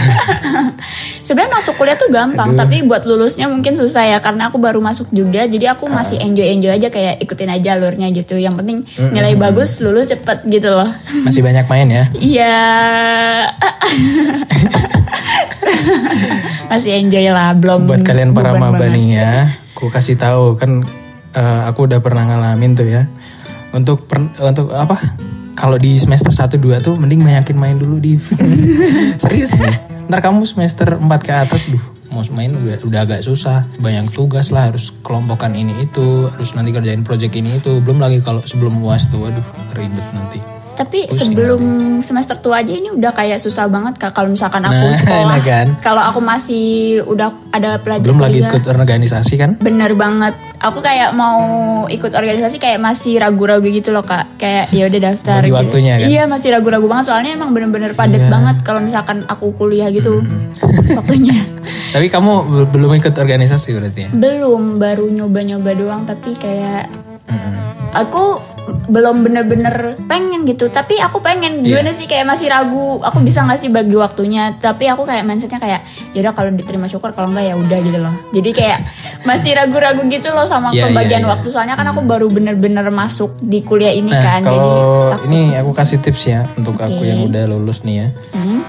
Sebenarnya 1.27 1.53
masuk 1.59 1.75
kuliah 1.77 1.99
tuh 1.99 2.09
gampang, 2.09 2.55
tapi 2.55 2.87
buat 2.87 3.03
lulusnya 3.05 3.51
mungkin 3.51 3.75
susah 3.75 4.07
ya 4.07 4.19
karena 4.23 4.49
aku 4.49 4.63
baru 4.63 4.79
masuk 4.79 5.11
juga. 5.11 5.45
Jadi 5.45 5.67
aku 5.67 5.91
masih 5.91 6.23
enjoy-enjoy 6.23 6.73
aja 6.73 6.89
kayak 6.89 7.21
ikutin 7.21 7.51
aja 7.51 7.75
alurnya 7.75 8.09
gitu. 8.15 8.39
Yang 8.39 8.55
penting 8.63 8.79
nilai 9.11 9.35
bagus, 9.35 9.83
lulus 9.83 10.15
cepet 10.15 10.47
gitu 10.47 10.71
loh. 10.71 10.89
Masih 11.27 11.43
banyak 11.43 11.67
main 11.67 11.89
ya. 11.91 12.05
Iya. 12.15 12.57
Masih 16.69 16.91
enjoy 16.97 17.27
lah, 17.33 17.57
belum. 17.57 17.89
Buat 17.89 18.05
kalian 18.07 18.37
para 18.37 18.57
maba 18.57 18.87
nih 18.89 19.07
ya, 19.19 19.33
aku 19.75 19.89
kasih 19.89 20.17
tahu 20.21 20.61
kan 20.61 20.85
eh, 21.35 21.63
aku 21.69 21.89
udah 21.89 22.01
pernah 22.05 22.29
ngalamin 22.29 22.73
tuh 22.77 22.89
ya. 22.89 23.09
Untuk 23.75 24.07
per- 24.07 24.31
untuk 24.39 24.71
apa? 24.71 24.95
Kalau 25.59 25.75
di 25.75 25.99
semester 25.99 26.31
1 26.31 26.59
2 26.63 26.79
tuh 26.79 26.95
mending 26.95 27.27
banyakin 27.27 27.59
main 27.59 27.75
dulu 27.75 27.99
di 27.99 28.15
Serius? 29.23 29.51
Nih. 29.59 29.75
Ntar 30.07 30.23
kamu 30.23 30.47
semester 30.47 30.99
4 30.99 31.03
ke 31.27 31.33
atas 31.35 31.67
duh 31.67 31.83
mau 32.15 32.23
main 32.31 32.55
udah, 32.55 32.79
udah 32.87 33.01
agak 33.03 33.27
susah. 33.27 33.67
Banyak 33.83 34.07
tugas 34.07 34.55
lah 34.55 34.71
harus 34.71 34.95
kelompokan 35.03 35.51
ini 35.59 35.83
itu 35.83 36.31
harus 36.31 36.55
nanti 36.55 36.71
kerjain 36.71 37.03
project 37.03 37.35
ini 37.35 37.59
itu. 37.59 37.83
Belum 37.83 37.99
lagi 37.99 38.23
kalau 38.23 38.39
sebelum 38.47 38.79
uas 38.87 39.11
tuh 39.11 39.27
waduh 39.27 39.43
ribet 39.75 40.07
nanti 40.15 40.39
Tapi 40.75 41.07
sebelum 41.09 41.63
semester 42.01 42.35
tua 42.37 42.59
aja 42.59 42.71
ini 42.71 42.91
udah 42.91 43.11
kayak 43.11 43.39
susah 43.39 43.67
banget 43.67 43.95
kak 43.97 44.11
kalau 44.11 44.27
misalkan 44.29 44.61
aku 44.61 44.75
Nah, 44.85 44.99
sekolah. 45.01 45.27
nah 45.29 45.41
kan. 45.41 45.67
Kalau 45.79 46.03
aku 46.03 46.19
masih 46.19 46.65
udah 47.03 47.31
ada 47.49 47.79
pelajaran 47.79 48.05
belum 48.05 48.19
lagi 48.21 48.39
ikut 48.41 48.65
organisasi 48.65 49.35
kan 49.35 49.51
Bener 49.57 49.95
banget. 49.95 50.35
aku 50.57 50.81
kayak 50.81 51.13
mau 51.13 51.39
ikut 51.87 52.09
organisasi 52.11 52.57
kayak 52.57 52.79
masih 52.79 53.17
ragu-ragu 53.17 53.63
gitu 53.65 53.91
loh 53.91 54.01
kak 54.01 54.35
kayak 54.35 54.67
ya 54.71 54.89
udah 54.89 55.01
daftar 55.07 55.39
Bagi 55.39 55.47
gitu. 55.47 55.59
waktunya 55.59 55.93
kan? 55.95 56.09
iya 56.09 56.23
masih 56.25 56.49
ragu-ragu 56.51 56.87
banget 56.87 57.05
soalnya 57.07 57.31
emang 57.33 57.51
bener-bener 57.51 57.93
padat 57.93 58.19
Iya. 58.19 58.31
banget 58.31 58.57
kalau 58.63 58.81
misalkan 58.81 59.23
aku 59.25 59.53
kuliah 59.53 59.87
gitu 59.89 60.25
waktunya 60.99 61.37
Tapi 61.91 62.09
kamu 62.09 62.33
be- 62.43 62.69
belum 62.71 62.91
ikut 62.97 63.13
organisasi 63.13 63.69
berarti 63.73 64.01
ya? 64.01 64.11
belum 64.11 64.77
baru 64.77 65.05
nyoba-nyoba 65.07 65.71
doang 65.75 66.03
tapi 66.03 66.33
kayak 66.33 66.89
aku 67.93 68.41
belum 68.85 69.23
bener-bener 69.23 69.97
pengen 70.05 70.45
gitu 70.45 70.69
tapi 70.69 70.97
aku 70.97 71.19
pengen 71.19 71.61
Iya. 71.61 71.81
gimana 71.81 71.91
sih 71.93 72.05
kayak 72.05 72.25
masih 72.25 72.49
ragu 72.49 72.97
aku 72.99 73.21
bisa 73.21 73.41
nggak 73.41 73.57
sih 73.59 73.69
bagi 73.69 73.93
waktunya 73.95 74.57
tapi 74.57 74.85
aku 74.87 75.05
kayak 75.05 75.23
mindsetnya 75.23 75.57
kayak 75.57 75.81
yaudah 76.13 76.33
kalau 76.33 76.49
diterima 76.49 76.85
syukur 76.85 77.11
kalau 77.11 77.29
enggak 77.29 77.45
ya 77.47 77.55
udah 77.55 77.79
gitu 77.81 77.99
loh 77.99 78.15
jadi 78.31 78.51
kayak 78.51 78.79
masih 79.23 79.53
ragu-ragu 79.53 80.05
gitu 80.07 80.29
loh 80.29 80.45
sama 80.45 80.69
Iya, 80.71 80.89
pembagian 80.89 81.21
iya, 81.21 81.27
iya. 81.27 81.33
waktu 81.33 81.49
soalnya 81.49 81.75
kan 81.75 81.87
aku 81.87 82.01
baru 82.03 82.27
bener-bener 82.29 82.85
masuk 82.89 83.37
di 83.39 83.61
kuliah 83.61 83.93
ini 83.93 84.09
Nah, 84.09 84.21
kan 84.21 84.41
jadi 84.43 84.53
kalau 84.53 85.11
takut 85.11 85.29
ini 85.29 85.41
aku 85.55 85.71
kasih 85.73 85.99
tips 85.99 86.23
ya 86.25 86.41
untuk 86.55 86.77
aku 86.77 86.93
Oke. 86.95 87.05
yang 87.05 87.21
udah 87.25 87.45
lulus 87.47 87.83
nih 87.83 87.97
ya. 87.97 88.09
Hmm? 88.33 88.61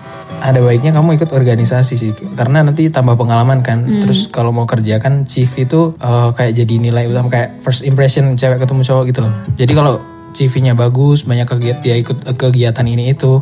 Ada 0.46 0.62
baiknya 0.62 0.94
kamu 0.94 1.18
ikut 1.18 1.34
organisasi 1.34 1.94
sih, 1.98 2.12
karena 2.38 2.62
nanti 2.62 2.94
tambah 2.94 3.18
pengalaman 3.18 3.66
kan. 3.66 3.82
Hmm. 3.82 4.06
Terus 4.06 4.30
kalau 4.30 4.54
mau 4.54 4.70
kerja 4.70 5.02
kan 5.02 5.26
chief 5.26 5.50
itu 5.58 5.98
eh, 5.98 6.30
kayak 6.38 6.54
jadi 6.54 6.74
nilai 6.78 7.10
utama 7.10 7.34
kayak 7.34 7.66
first 7.66 7.82
impression 7.82 8.38
cewek 8.38 8.62
ketemu 8.62 8.86
cowok 8.86 9.04
gitu 9.10 9.20
loh. 9.26 9.34
Jadi 9.58 9.74
kalau 9.74 9.94
CV-nya 10.36 10.78
bagus, 10.78 11.26
banyak 11.26 11.48
kegiatan 11.50 11.82
dia 11.82 11.96
ikut 11.98 12.30
eh, 12.30 12.38
kegiatan 12.38 12.86
ini 12.86 13.10
itu 13.10 13.42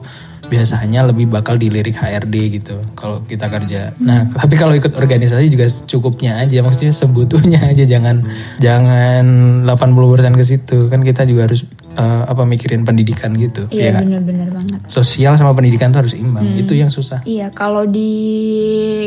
biasanya 0.54 1.08
lebih 1.10 1.32
bakal 1.32 1.56
dilirik 1.58 1.98
HRD 1.98 2.36
gitu 2.62 2.76
kalau 2.94 3.26
kita 3.26 3.50
kerja. 3.50 3.96
Nah, 3.98 4.30
tapi 4.40 4.54
kalau 4.60 4.78
ikut 4.78 4.94
organisasi 4.94 5.50
juga 5.50 5.66
cukupnya 5.68 6.38
aja, 6.44 6.62
maksudnya 6.62 6.94
sebutuhnya 6.94 7.74
aja 7.74 7.84
jangan 7.88 8.22
jangan 8.62 9.26
80% 9.66 10.40
ke 10.40 10.44
situ. 10.46 10.78
Kan 10.94 11.02
kita 11.02 11.26
juga 11.26 11.50
harus 11.50 11.66
eh, 11.98 12.24
apa 12.26 12.44
mikirin 12.44 12.84
pendidikan 12.86 13.34
gitu. 13.38 13.70
iya 13.70 13.98
ya 13.98 14.02
bener-bener 14.02 14.50
banget 14.50 14.80
Sosial 14.90 15.38
sama 15.38 15.54
pendidikan 15.54 15.94
tuh 15.94 16.06
harus 16.06 16.16
imbang. 16.18 16.46
Hmm. 16.46 16.62
Itu 16.62 16.74
yang 16.74 16.90
susah. 16.94 17.24
Iya, 17.24 17.50
kalau 17.54 17.88
di 17.88 18.12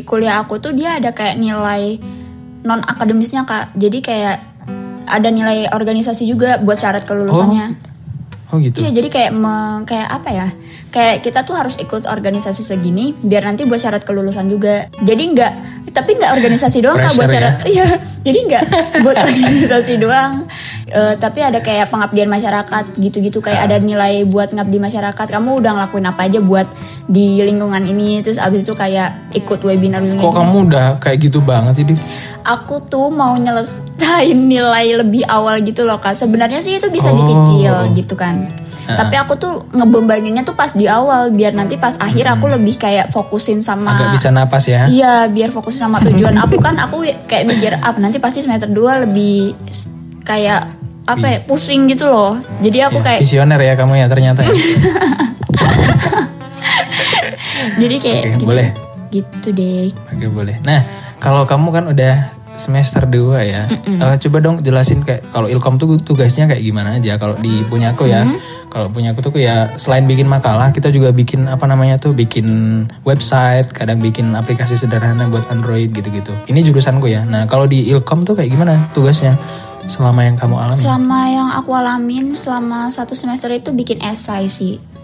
kuliah 0.08 0.42
aku 0.42 0.58
tuh 0.58 0.72
dia 0.72 0.98
ada 0.98 1.12
kayak 1.12 1.36
nilai 1.38 2.00
non 2.66 2.82
akademisnya 2.82 3.46
kak. 3.46 3.76
Jadi 3.78 3.98
kayak 4.02 4.36
ada 5.06 5.28
nilai 5.30 5.70
organisasi 5.70 6.26
juga 6.26 6.58
buat 6.58 6.78
syarat 6.78 7.06
kelulusannya. 7.06 7.66
Oh 7.70 7.95
gitu. 8.48 8.78
Iya, 8.78 8.90
jadi 8.92 9.08
kayak 9.08 9.30
me- 9.32 9.54
kayak 9.82 10.08
apa 10.12 10.28
ya? 10.30 10.48
Kayak 10.88 11.16
kita 11.20 11.42
tuh 11.42 11.52
harus 11.52 11.76
ikut 11.76 12.04
organisasi 12.04 12.62
segini 12.62 13.12
biar 13.12 13.42
nanti 13.42 13.62
buat 13.62 13.76
syarat 13.76 14.00
kelulusan 14.00 14.46
juga. 14.46 14.86
Jadi 14.96 15.22
nggak, 15.28 15.52
tapi 15.90 16.14
nggak 16.14 16.30
organisasi 16.32 16.78
doang 16.78 16.96
kak 16.96 17.10
buat 17.10 17.26
Pressure 17.26 17.34
syarat. 17.36 17.54
Iya, 17.68 17.86
jadi 18.22 18.38
nggak 18.46 18.62
buat 19.02 19.16
organisasi 19.26 19.92
doang. 19.96 20.46
Eh, 20.86 21.14
tapi 21.16 21.40
ada 21.40 21.58
kayak 21.58 21.88
pengabdian 21.88 22.26
masyarakat 22.26 22.84
gitu-gitu 22.96 23.38
kayak 23.40 23.66
ada 23.66 23.76
nilai 23.76 24.22
buat 24.22 24.50
ngabdi 24.50 24.78
masyarakat. 24.78 25.26
Kamu 25.28 25.58
udah 25.58 25.70
ngelakuin 25.74 26.06
apa 26.06 26.20
aja 26.22 26.38
buat 26.38 26.70
di 27.04 27.38
lingkungan 27.38 27.82
ini. 27.82 28.22
Terus 28.22 28.38
abis 28.38 28.62
itu 28.62 28.72
kayak 28.72 29.34
ikut 29.34 29.60
webinar 29.60 29.98
webinar. 29.98 30.22
Kok 30.22 30.32
kamu 30.32 30.56
udah 30.66 30.86
kayak 30.96 31.18
gitu 31.20 31.38
banget 31.40 31.72
sih, 31.74 31.84
Div? 31.84 31.98
Aku 32.42 32.78
tuh 32.82 33.10
mau 33.10 33.34
nyelesain 33.34 33.86
nilai 34.32 34.94
lebih 34.94 35.26
awal 35.26 35.60
gitu 35.60 35.82
loh 35.82 35.98
kak. 35.98 36.14
Sebenarnya 36.14 36.58
sih 36.58 36.76
itu 36.76 36.86
bisa 36.88 37.10
Oh. 37.10 37.18
dicicil 37.18 37.74
gitu 37.94 38.14
kan. 38.14 38.35
Tapi 38.86 39.18
aku 39.18 39.34
tuh 39.34 39.66
ngebombaninnya 39.74 40.46
tuh 40.46 40.54
pas 40.54 40.70
di 40.70 40.86
awal 40.86 41.34
biar 41.34 41.58
nanti 41.58 41.74
pas 41.74 41.98
akhir 41.98 42.38
aku 42.38 42.46
lebih 42.46 42.78
kayak 42.78 43.10
fokusin 43.10 43.58
sama 43.58 43.98
Agak 43.98 44.14
bisa 44.14 44.30
napas 44.30 44.70
ya. 44.70 44.86
Iya, 44.86 45.26
biar 45.26 45.50
fokus 45.50 45.74
sama 45.74 45.98
tujuan 45.98 46.38
aku 46.38 46.62
kan 46.62 46.78
aku 46.78 47.02
kayak 47.26 47.44
mikir 47.50 47.72
apa 47.74 47.98
nanti 48.04 48.22
pasti 48.22 48.46
semester 48.46 48.70
2 48.70 49.04
lebih 49.10 49.58
kayak 50.22 50.70
apa 51.02 51.26
ya 51.26 51.38
pusing 51.42 51.90
gitu 51.90 52.06
loh. 52.06 52.38
Jadi 52.62 52.78
aku 52.82 52.98
Ya, 53.02 53.04
kayak 53.10 53.20
visioner 53.26 53.58
ya 53.58 53.74
kamu 53.74 53.94
ya 53.98 54.06
ternyata 54.06 54.46
ya. 54.46 54.54
jadi 57.82 57.96
kayak 57.98 58.20
Oke, 58.22 58.30
gitu, 58.38 58.44
boleh. 58.46 58.68
gitu 59.10 59.48
deh. 59.50 59.90
Oke 60.14 60.26
boleh. 60.30 60.56
Nah 60.62 60.80
kalau 61.18 61.42
kamu 61.42 61.68
kan 61.74 61.84
udah 61.90 62.35
semester 62.56 63.04
2 63.04 63.40
ya, 63.44 63.68
eh, 63.68 64.16
coba 64.26 64.36
dong 64.40 64.56
jelasin 64.60 65.04
kayak 65.04 65.28
kalau 65.30 65.46
ilkom 65.46 65.76
tuh 65.76 66.00
tugasnya 66.00 66.48
kayak 66.48 66.64
gimana 66.64 66.96
aja. 66.96 67.20
Kalau 67.20 67.36
di 67.36 67.62
punya 67.68 67.92
aku 67.92 68.08
ya, 68.08 68.24
kalau 68.72 68.88
punya 68.88 69.12
aku 69.12 69.20
tuh 69.20 69.36
ya 69.36 69.76
selain 69.76 70.08
bikin 70.08 70.26
makalah, 70.26 70.72
kita 70.72 70.88
juga 70.88 71.12
bikin 71.12 71.46
apa 71.46 71.68
namanya 71.68 72.00
tuh, 72.00 72.16
bikin 72.16 72.46
website, 73.04 73.70
kadang 73.70 74.00
bikin 74.00 74.32
aplikasi 74.32 74.74
sederhana 74.74 75.28
buat 75.28 75.46
Android 75.52 75.92
gitu-gitu. 75.92 76.32
Ini 76.48 76.60
jurusanku 76.64 77.06
ya. 77.06 77.22
Nah 77.22 77.44
kalau 77.44 77.68
di 77.68 77.86
ilkom 77.92 78.24
tuh 78.24 78.34
kayak 78.34 78.50
gimana 78.50 78.88
tugasnya 78.96 79.36
selama 79.86 80.26
yang 80.26 80.36
kamu 80.36 80.56
alami? 80.58 80.82
Selama 80.82 81.20
yang 81.30 81.48
aku 81.54 81.70
alamin 81.72 82.34
selama 82.34 82.90
satu 82.90 83.14
semester 83.14 83.52
itu 83.54 83.70
bikin 83.70 84.02
esai 84.02 84.50
sih. 84.50 84.95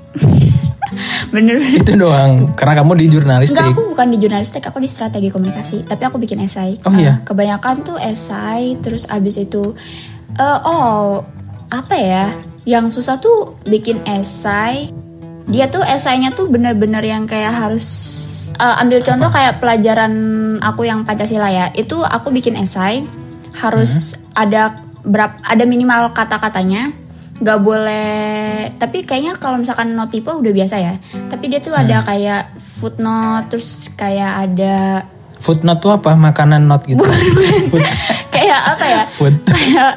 Bener 1.33 1.57
Itu 1.59 1.97
doang, 1.97 2.53
karena 2.55 2.85
kamu 2.85 2.93
di 3.01 3.07
jurnalistik. 3.09 3.59
Enggak, 3.59 3.75
aku 3.75 3.83
bukan 3.97 4.07
di 4.13 4.19
jurnalistik, 4.21 4.63
aku 4.69 4.79
di 4.79 4.89
strategi 4.93 5.29
komunikasi. 5.33 5.89
Tapi 5.89 6.03
aku 6.05 6.21
bikin 6.21 6.45
esai. 6.45 6.77
Oh, 6.85 6.93
iya? 6.93 7.19
Eh, 7.19 7.27
kebanyakan 7.27 7.75
tuh 7.83 7.97
esai, 7.99 8.77
terus 8.79 9.09
abis 9.09 9.41
itu, 9.41 9.73
eh, 10.37 10.59
oh 10.63 11.25
apa 11.73 11.97
ya? 11.97 12.27
Yang 12.69 13.01
susah 13.01 13.19
tuh 13.19 13.57
bikin 13.65 14.05
esai. 14.05 14.93
Dia 15.43 15.67
tuh 15.67 15.83
esainya 15.83 16.31
tuh 16.31 16.47
bener-bener 16.47 17.03
yang 17.03 17.27
kayak 17.27 17.51
harus 17.51 17.87
eh, 18.55 18.83
ambil 18.85 19.03
contoh 19.03 19.33
kayak 19.33 19.59
pelajaran 19.59 20.15
aku 20.63 20.87
yang 20.87 21.03
Pancasila 21.03 21.51
ya. 21.51 21.73
Itu 21.75 22.05
aku 22.07 22.31
bikin 22.31 22.55
esai 22.61 23.03
harus 23.59 24.17
ada 24.33 24.81
berapa 25.03 25.35
ada 25.43 25.67
minimal 25.67 26.15
kata-katanya 26.15 26.95
nggak 27.41 27.61
boleh 27.65 28.77
tapi 28.77 29.09
kayaknya 29.09 29.39
kalau 29.41 29.57
misalkan 29.57 29.97
notipe 29.97 30.29
udah 30.29 30.53
biasa 30.53 30.77
ya 30.79 30.95
tapi 31.33 31.49
dia 31.49 31.65
tuh 31.65 31.73
ada 31.73 32.05
kayak 32.05 32.57
footnote 32.61 33.49
terus 33.49 33.89
kayak 33.97 34.51
ada 34.51 35.07
Footnote 35.43 35.83
tuh 35.83 35.91
apa? 35.99 36.15
Makanan 36.15 36.71
not 36.71 36.87
gitu. 36.87 37.03
Food, 37.75 37.83
kayak 38.31 38.79
apa 38.79 38.85
ya 38.87 39.03
food 39.11 39.35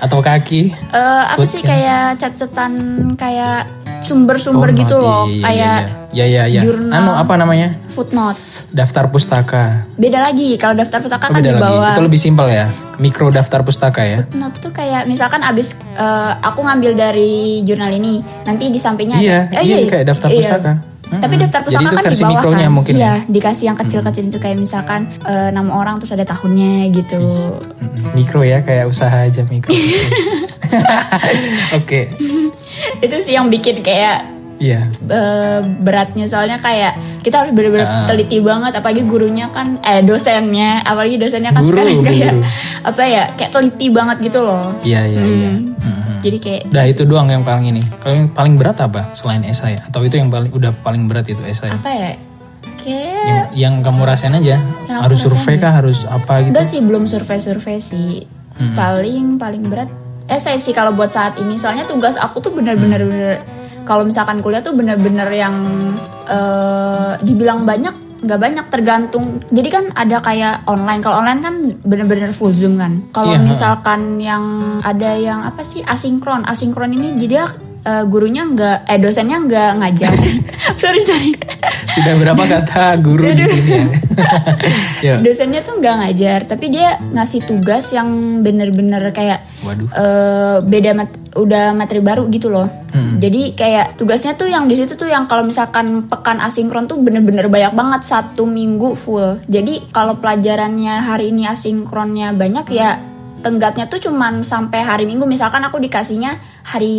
atau 0.02 0.18
kaki. 0.18 0.74
Eh, 0.74 1.22
apa 1.22 1.38
Food 1.38 1.46
sih 1.54 1.62
kan? 1.62 1.70
kayak 1.70 2.06
catatan 2.18 2.74
kayak 3.14 3.70
sumber-sumber 4.06 4.70
Oh, 4.70 4.78
gitu 4.78 4.96
loh 4.96 5.24
Iya, 5.26 5.34
iya, 5.34 5.42
kayak 5.42 5.80
iya, 6.12 6.26
iya, 6.26 6.44
iya. 6.48 6.62
jurnal. 6.62 6.94
Anu 6.96 7.12
apa 7.14 7.34
namanya? 7.36 7.70
footnote 7.88 8.38
Daftar 8.70 9.10
pustaka. 9.10 9.90
beda 9.96 10.22
lagi 10.22 10.56
kalau 10.56 10.74
daftar 10.74 11.00
pustaka 11.00 11.26
Oh, 11.26 11.32
kan 11.32 11.42
di 11.42 11.50
lagi. 11.50 11.60
bawah 11.60 11.92
Itu 11.92 12.02
lebih 12.02 12.18
simpel 12.18 12.48
ya. 12.48 12.68
Mikro 12.96 13.28
daftar 13.28 13.60
pustaka 13.60 14.02
ya. 14.02 14.24
Footnote 14.24 14.58
tuh 14.62 14.72
kayak 14.72 15.04
misalkan 15.04 15.42
abis 15.42 15.68
eh, 15.92 16.32
aku 16.40 16.62
ngambil 16.62 16.94
dari 16.94 17.34
jurnal 17.62 17.90
ini, 17.90 18.18
nanti 18.44 18.70
di 18.70 18.78
sampingnya 18.78 19.18
Iya, 19.18 19.40
ada. 19.50 19.60
iya, 19.60 19.76
kayak 19.84 20.06
daftar 20.06 20.30
pustaka. 20.32 20.72
Tapi 21.06 21.34
Mm-mm. 21.38 21.44
daftar 21.46 21.62
itu 21.62 21.78
kan 21.78 22.04
di 22.10 22.18
bawah 22.18 22.44
kan. 22.50 22.72
mungkin 22.74 22.94
iya, 22.98 23.22
ya? 23.22 23.30
dikasih 23.30 23.66
yang 23.70 23.78
kecil-kecil 23.78 24.24
itu 24.28 24.40
kayak 24.42 24.58
misalkan 24.58 25.06
eh, 25.24 25.50
nama 25.54 25.72
orang 25.78 26.02
terus 26.02 26.12
ada 26.18 26.26
tahunnya 26.26 26.90
gitu. 26.92 27.22
Mikro 28.18 28.42
ya 28.42 28.66
kayak 28.66 28.90
usaha 28.90 29.14
aja 29.14 29.46
mikro. 29.46 29.72
Oke. 31.80 32.12
itu 33.00 33.16
sih 33.24 33.34
yang 33.38 33.48
bikin 33.48 33.80
kayak 33.80 34.35
Iya. 34.56 34.88
eh, 34.88 35.60
beratnya 35.78 36.26
soalnya 36.26 36.56
kayak 36.58 36.96
kita 37.22 37.44
harus 37.44 37.52
bener-bener 37.52 37.84
Ah. 37.84 38.06
teliti 38.06 38.40
banget 38.40 38.72
apalagi 38.74 39.04
gurunya 39.04 39.48
kan 39.50 39.78
eh 39.80 40.00
dosennya 40.00 40.80
apalagi 40.82 41.18
dosennya 41.18 41.52
kan 41.52 41.60
Guru, 41.60 41.76
sekarang 41.76 42.00
kayak 42.02 42.32
guru. 42.32 42.48
apa 42.86 43.02
ya 43.04 43.24
kayak 43.34 43.52
teliti 43.52 43.88
banget 43.90 44.18
gitu 44.22 44.40
loh. 44.42 44.72
Iya, 44.82 45.02
iya, 45.06 45.22
iya. 45.22 45.52
Hmm. 45.52 45.76
Mhm. 45.76 46.14
Jadi 46.22 46.38
kayak 46.40 46.62
Udah 46.68 46.86
itu 46.86 47.02
doang 47.04 47.28
yang 47.28 47.44
paling 47.44 47.68
ini. 47.70 47.84
Kalau 48.00 48.16
yang 48.16 48.30
paling 48.30 48.56
berat 48.56 48.80
apa 48.80 49.12
selain 49.12 49.44
esai? 49.44 49.76
Atau 49.78 50.02
itu 50.02 50.16
yang 50.16 50.28
paling 50.28 50.50
udah 50.50 50.72
paling 50.74 51.06
berat 51.06 51.28
itu 51.28 51.44
esai? 51.44 51.70
apa 51.70 51.86
ya? 51.88 52.16
Kayak 52.80 53.24
Yang, 53.26 53.46
yang 53.56 53.74
kamu 53.82 54.02
rasain 54.04 54.34
aja. 54.34 54.58
Yang 54.86 55.00
harus 55.02 55.20
survei 55.20 55.56
kah? 55.56 55.74
Harus 55.74 56.06
apa 56.06 56.42
gitu? 56.42 56.54
Enggak 56.54 56.66
sih 56.66 56.80
belum 56.80 57.04
survei-survei 57.06 57.78
sih. 57.78 58.24
Paling 58.72 59.36
paling 59.36 59.64
berat 59.66 59.92
esai 60.26 60.58
sih 60.58 60.72
kalau 60.72 60.90
buat 60.92 61.10
saat 61.10 61.36
ini. 61.36 61.54
Soalnya 61.56 61.84
tugas 61.84 62.16
aku 62.16 62.40
tuh 62.40 62.50
bener-bener 62.50 62.98
Mm. 62.98 63.10
bener 63.12 63.36
kalau 63.86 64.04
misalkan 64.04 64.42
kuliah 64.42 64.60
tuh 64.60 64.74
bener-bener 64.74 65.30
yang 65.32 65.56
eh, 66.26 67.14
dibilang 67.22 67.64
banyak 67.64 68.06
nggak 68.26 68.42
banyak 68.42 68.66
tergantung. 68.74 69.38
Jadi 69.54 69.70
kan 69.70 69.86
ada 69.94 70.18
kayak 70.18 70.66
online. 70.66 71.02
Kalau 71.06 71.22
online 71.22 71.42
kan 71.46 71.56
bener-bener 71.86 72.34
full 72.34 72.50
zoom 72.52 72.82
kan. 72.82 73.06
Kalau 73.14 73.38
ha. 73.38 73.42
misalkan 73.42 74.18
yang 74.18 74.42
ada 74.82 75.14
yang 75.14 75.46
apa 75.46 75.62
sih 75.62 75.86
asinkron. 75.86 76.42
Asinkron 76.42 76.90
ini 76.90 77.14
jadi 77.22 77.46
eh, 77.86 78.04
gurunya 78.10 78.50
nggak 78.50 78.90
eh 78.90 78.98
dosennya 78.98 79.38
nggak 79.46 79.70
ngajar. 79.78 80.14
sorry 80.82 81.06
sorry. 81.06 81.38
Sudah 81.94 82.18
berapa 82.18 82.44
kata 82.44 82.98
guru 83.00 83.30
di 83.30 83.46
sini 83.46 83.72
ya? 83.78 83.86
Yuk. 85.06 85.18
dosennya 85.22 85.62
tuh 85.62 85.78
nggak 85.78 85.96
ngajar 86.02 86.40
tapi 86.48 86.72
dia 86.72 86.98
ngasih 87.00 87.46
tugas 87.46 87.92
yang 87.94 88.42
bener-bener 88.42 89.04
kayak 89.12 89.46
Waduh. 89.62 89.88
eh, 89.92 90.58
beda 90.66 90.92
mat- 90.96 91.20
udah 91.36 91.76
materi 91.76 92.00
baru 92.00 92.26
gitu 92.32 92.50
loh 92.50 92.68
Hmm. 92.96 93.20
jadi 93.20 93.52
kayak 93.60 94.00
tugasnya 94.00 94.40
tuh 94.40 94.48
yang 94.48 94.72
di 94.72 94.80
situ 94.80 94.96
tuh 94.96 95.12
yang 95.12 95.28
kalau 95.28 95.44
misalkan 95.44 96.08
pekan 96.08 96.40
asinkron 96.40 96.88
tuh 96.88 96.96
bener-bener 96.96 97.52
banyak 97.52 97.76
banget 97.76 98.08
satu 98.08 98.48
minggu 98.48 98.96
full 98.96 99.44
jadi 99.52 99.84
kalau 99.92 100.16
pelajarannya 100.24 101.04
hari 101.04 101.36
ini 101.36 101.44
asinkronnya 101.44 102.32
banyak 102.32 102.68
ya 102.72 103.16
tenggatnya 103.46 103.86
tuh 103.86 104.02
cuman 104.02 104.42
sampai 104.42 104.82
hari 104.82 105.06
Minggu. 105.06 105.30
Misalkan 105.30 105.62
aku 105.62 105.78
dikasihnya 105.78 106.42
hari 106.66 106.98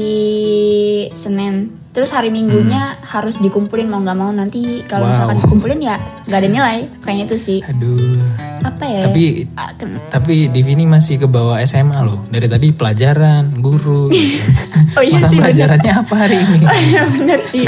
Senin. 1.18 1.74
Terus 1.96 2.12
hari 2.12 2.28
Minggunya 2.28 3.00
harus 3.00 3.40
dikumpulin 3.40 3.88
mau 3.88 3.96
nggak 3.98 4.12
mau 4.14 4.28
nanti 4.28 4.84
kalau 4.84 5.08
Hmm. 5.08 5.16
Wow. 5.16 5.16
misalkan 5.16 5.36
dikumpulin 5.40 5.80
ya 5.80 5.96
nggak 6.28 6.38
ada 6.38 6.48
nilai. 6.50 6.78
Kayaknya 7.00 7.24
itu 7.24 7.36
sih. 7.40 7.58
Aduh. 7.64 8.20
Apa 8.60 8.84
ya? 8.84 9.02
Tapi 9.06 9.24
Ah, 9.54 9.70
tapi 10.10 10.50
Div 10.50 10.66
ini 10.66 10.84
masih 10.84 11.16
ke 11.16 11.26
bawah 11.26 11.56
SMA 11.62 11.96
loh. 11.98 12.20
Dari 12.26 12.44
tadi 12.44 12.68
pelajaran, 12.70 13.48
guru. 13.58 14.12
gitu. 14.12 14.44
Oh 14.96 15.04
iya 15.04 15.20
Mata 15.20 15.28
sih, 15.28 15.36
bener. 15.36 15.44
pelajarannya 15.52 15.92
apa 15.94 16.14
hari 16.16 16.36
ini? 16.38 16.58
Iya 16.88 17.02
bener 17.06 17.40
sih. 17.42 17.64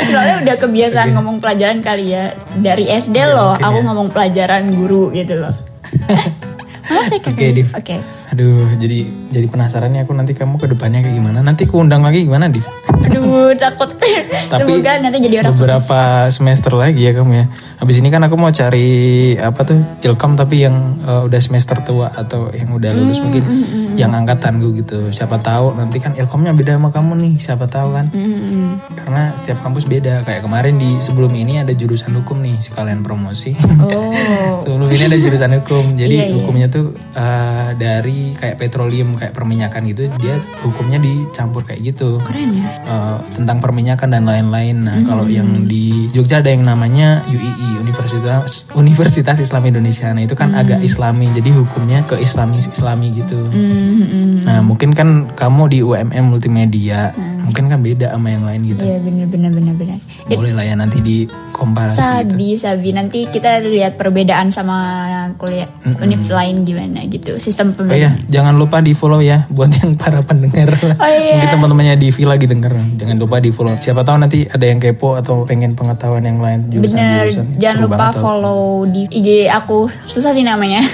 Soalnya 0.00 0.36
udah 0.40 0.56
kebiasaan 0.56 1.08
ngomong 1.12 1.36
pelajaran 1.38 1.78
kali 1.78 2.10
ya. 2.10 2.30
Dari 2.56 2.86
SD 2.86 3.16
loh 3.24 3.54
mungkin 3.54 3.66
aku 3.66 3.74
ya. 3.76 3.84
ngomong 3.86 4.08
pelajaran 4.10 4.64
guru 4.70 5.10
gitu 5.10 5.34
loh. 5.36 5.54
Oke, 6.90 7.18
Oke, 7.22 7.46
Div. 7.52 7.68
Oke. 7.70 8.19
Aduh, 8.30 8.62
jadi 8.78 9.10
jadi 9.26 9.46
penasaran 9.50 9.90
nih 9.90 10.06
aku 10.06 10.14
nanti 10.14 10.38
kamu 10.38 10.54
ke 10.62 10.70
depannya 10.70 11.02
kayak 11.02 11.18
gimana. 11.18 11.42
Nanti 11.42 11.66
aku 11.66 11.82
undang 11.82 12.06
lagi 12.06 12.22
gimana, 12.22 12.46
Div? 12.46 12.62
Aduh, 13.10 13.50
takut. 13.58 13.90
Tapi 13.98 14.70
Semoga 14.78 14.92
nanti 15.02 15.18
jadi 15.26 15.42
orang 15.42 15.54
beberapa 15.58 16.00
semester 16.30 16.78
lagi 16.78 17.10
ya 17.10 17.12
kamu 17.18 17.32
ya. 17.34 17.44
Habis 17.80 17.96
ini 17.98 18.08
kan 18.08 18.20
aku 18.20 18.36
mau 18.36 18.52
cari 18.52 18.88
apa 19.34 19.64
tuh 19.64 19.80
ilkom 20.04 20.36
tapi 20.36 20.62
yang 20.62 21.00
eh, 21.00 21.22
udah 21.24 21.40
semester 21.40 21.80
tua 21.80 22.12
atau 22.12 22.52
yang 22.52 22.70
udah 22.70 22.92
lulus 22.92 23.18
Hmm, 23.20 23.24
mungkin 23.26 23.44
yang 23.96 24.12
angkatan 24.12 24.60
gue 24.60 24.80
gitu. 24.80 24.98
Siapa 25.08 25.40
tahu 25.40 25.72
nanti 25.74 25.96
kan 25.96 26.12
ilkomnya 26.12 26.52
beda 26.52 26.76
sama 26.76 26.88
kamu 26.88 27.12
nih. 27.18 27.34
Siapa 27.36 27.64
tahu 27.66 27.88
kan? 27.92 28.06
Hmm, 28.12 28.80
Karena 28.92 29.32
setiap 29.32 29.60
kampus 29.60 29.84
beda. 29.84 30.22
Kayak 30.22 30.44
kemarin 30.44 30.76
di 30.76 31.00
sebelum 31.00 31.32
ini 31.32 31.60
ada 31.60 31.72
jurusan 31.72 32.12
hukum 32.14 32.40
nih 32.40 32.60
sekalian 32.60 33.00
promosi. 33.00 33.52
Oh. 33.80 34.12
sebelum 34.64 34.88
ini 34.88 35.04
ada 35.06 35.18
jurusan 35.18 35.52
hukum. 35.58 35.96
Jadi 35.96 36.14
Iya, 36.14 36.24
iya. 36.28 36.34
hukumnya 36.36 36.66
tuh 36.68 36.92
eh, 37.12 37.68
dari 37.76 38.32
kayak 38.32 38.56
petroleum 38.56 39.16
kayak 39.16 39.32
perminyakan 39.32 39.88
gitu. 39.88 40.08
Dia 40.16 40.36
hukumnya 40.60 41.00
dicampur 41.00 41.64
kayak 41.64 41.80
gitu. 41.82 42.20
Keren 42.20 42.50
ya. 42.56 42.68
Eh, 42.84 43.16
tentang 43.34 43.56
perminyakan 43.58 44.08
dan 44.10 44.24
lain-lain. 44.24 44.76
Nah, 44.80 44.96
Hmm. 45.00 45.06
kalau 45.06 45.24
yang 45.26 45.64
di 45.64 46.08
Jogja 46.10 46.40
ada 46.40 46.50
yang 46.50 46.64
namanya 46.64 47.24
UII, 47.26 47.69
Universitas 47.78 48.66
Universitas 48.74 49.36
Islam 49.38 49.62
Indonesia. 49.70 50.10
Nah, 50.10 50.24
itu 50.24 50.34
kan 50.34 50.50
Hmm. 50.50 50.62
agak 50.62 50.80
Islami. 50.82 51.30
Jadi 51.30 51.50
hukumnya 51.54 52.02
ke 52.08 52.18
Islami 52.18 52.58
Islami 52.58 53.14
gitu. 53.14 53.50
Hmm, 53.50 54.02
hmm. 54.02 54.34
Nah, 54.48 54.60
mungkin 54.64 54.96
kan 54.96 55.30
kamu 55.36 55.62
di 55.70 55.78
UMM 55.84 56.24
multimedia, 56.32 57.14
mungkin 57.42 57.64
kan 57.66 57.80
beda 57.80 58.06
sama 58.10 58.28
yang 58.28 58.44
lain 58.44 58.60
gitu. 58.66 58.82
Iya 58.82 58.98
bener 58.98 59.26
bener 59.26 59.50
bener 59.50 59.74
bener. 59.74 59.98
Boleh 60.26 60.52
lah 60.52 60.62
ya 60.62 60.74
nanti 60.74 60.98
di 60.98 61.16
komparasi 61.50 61.96
gitu. 61.96 62.04
Sabi 62.04 62.48
sabi 62.54 62.88
nanti 62.90 63.26
kita 63.26 63.60
lihat 63.60 63.94
perbedaan 63.94 64.48
sama 64.48 64.76
kuliah 65.34 65.68
univ 65.96 66.24
lain 66.26 66.62
gimana 66.62 67.04
gitu 67.04 67.36
sistem 67.36 67.70
Oh 67.70 67.74
pembelajaran. 67.78 68.00
ya, 68.18 68.32
jangan 68.32 68.54
lupa 68.54 68.78
di 68.78 68.92
follow 68.92 69.18
ya 69.18 69.44
buat 69.48 69.70
yang 69.74 69.94
para 69.94 70.20
pendengar. 70.20 70.70
Oh, 70.92 71.06
iya. 71.06 71.36
Mungkin 71.36 71.50
teman-temannya 71.50 71.96
Divi 71.96 72.22
lagi 72.24 72.44
denger. 72.44 72.72
Jangan 72.96 73.16
lupa 73.16 73.36
di 73.38 73.50
follow. 73.50 73.76
Siapa 73.76 74.00
tahu 74.00 74.16
nanti 74.18 74.44
ada 74.44 74.62
yang 74.62 74.78
kepo 74.78 75.14
atau 75.14 75.44
pengen 75.44 75.72
pengetahuan 75.72 76.22
yang 76.22 76.38
lain 76.38 76.66
Bener, 76.66 76.82
jurusan-jurusan. 76.82 77.46
jangan 77.56 77.76
Seru 77.76 77.84
lupa 77.86 77.96
banget 77.98 78.14
tau. 78.14 78.22
follow 78.22 78.60
di 78.84 79.02
IG 79.10 79.28
aku 79.46 79.78
susah 80.04 80.30
sih 80.30 80.42
namanya. 80.42 80.80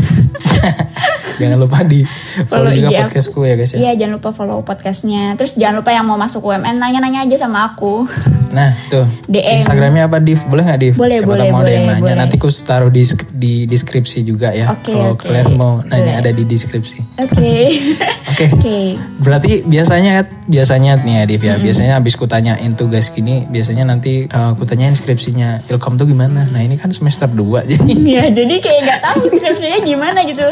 Jangan 1.36 1.58
lupa 1.60 1.84
di 1.84 2.02
follow, 2.46 2.68
Follow 2.68 2.72
juga 2.72 2.88
IG 2.88 2.96
podcastku 3.04 3.38
ya 3.44 3.54
guys 3.54 3.72
ya. 3.72 3.78
Iya 3.78 3.92
jangan 4.00 4.12
lupa 4.20 4.30
follow 4.32 4.58
podcastnya. 4.64 5.36
Terus 5.36 5.52
jangan 5.56 5.84
lupa 5.84 5.90
yang 5.92 6.04
mau 6.08 6.16
masuk 6.16 6.44
UMN 6.44 6.76
nanya-nanya 6.80 7.28
aja 7.28 7.36
sama 7.46 7.74
aku. 7.74 8.08
Nah 8.48 8.70
tuh 8.86 9.06
DM. 9.24 9.58
Instagramnya 9.58 10.06
apa 10.06 10.18
Div? 10.18 10.40
Boleh 10.44 10.62
nggak 10.64 10.78
Div? 10.78 10.94
Boleh, 10.94 11.18
Siapa 11.18 11.28
boleh, 11.28 11.46
mau 11.48 11.60
ada 11.60 11.70
yang 11.70 11.84
boleh, 11.84 11.94
nanya. 11.94 12.02
boleh. 12.02 12.16
Nanti 12.16 12.36
aku 12.36 12.48
taruh 12.56 12.88
di, 12.88 13.02
di 13.32 13.52
deskripsi 13.64 14.18
juga 14.20 14.50
ya. 14.50 14.72
Oke, 14.72 14.90
Kalau 14.90 15.12
oke. 15.12 15.24
kalian 15.24 15.48
mau 15.52 15.80
nanya 15.82 16.16
Boleh. 16.16 16.22
ada 16.22 16.30
di 16.32 16.44
deskripsi. 16.44 16.98
Oke. 17.16 17.52
Oke. 18.32 18.46
Oke. 18.52 18.78
Berarti 19.18 19.62
biasanya 19.62 20.12
biasanya 20.44 20.98
nih 20.98 21.14
ya 21.14 21.24
Div 21.24 21.38
Hmm. 21.38 21.48
ya. 21.48 21.54
Biasanya 21.58 21.92
habis 21.94 22.14
ku 22.14 22.24
tanyain 22.24 22.72
tugas 22.72 23.08
gini, 23.08 23.44
biasanya 23.44 23.84
nanti 23.84 24.24
eh, 24.24 24.50
ku 24.52 24.62
tanyain 24.62 24.92
skripsinya 24.92 25.64
Ilkom 25.66 25.94
tuh 25.94 26.04
gimana. 26.04 26.44
Nah 26.44 26.60
ini 26.60 26.74
kan 26.74 26.90
semester 26.90 27.26
2 27.26 27.64
jadi 27.70 27.92
Ya 27.98 28.24
jadi 28.28 28.54
kayak 28.56 28.80
nggak 28.82 29.00
tahu 29.02 29.20
skripsinya 29.32 29.78
gimana 29.80 30.18
gitu. 30.22 30.42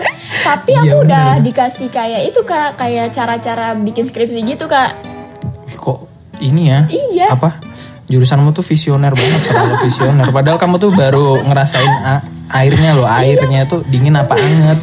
Tapi 0.40 0.70
aku 0.72 0.86
Iya, 0.86 0.94
udah 1.00 1.26
dikasih 1.40 1.88
kayak 1.88 2.28
itu 2.28 2.40
kak, 2.42 2.76
kayak 2.76 3.10
cara-cara 3.10 3.72
bikin 3.74 4.02
skripsi 4.02 4.44
gitu 4.44 4.64
kak. 4.64 4.92
Kok 5.74 5.98
ini 6.38 6.68
ya? 6.68 6.84
Iya. 6.86 7.32
Apa? 7.32 7.56
Jurusanmu 8.14 8.54
tuh 8.54 8.62
visioner 8.62 9.10
banget 9.10 9.42
terlalu 9.44 9.74
visioner. 9.82 10.30
Padahal 10.30 10.54
kamu 10.54 10.78
tuh 10.78 10.90
baru 10.90 11.42
ngerasain 11.42 11.90
airnya 12.46 12.94
loh, 12.94 13.10
airnya 13.10 13.66
tuh 13.66 13.82
dingin 13.82 14.14
apa 14.14 14.38
anget. 14.38 14.78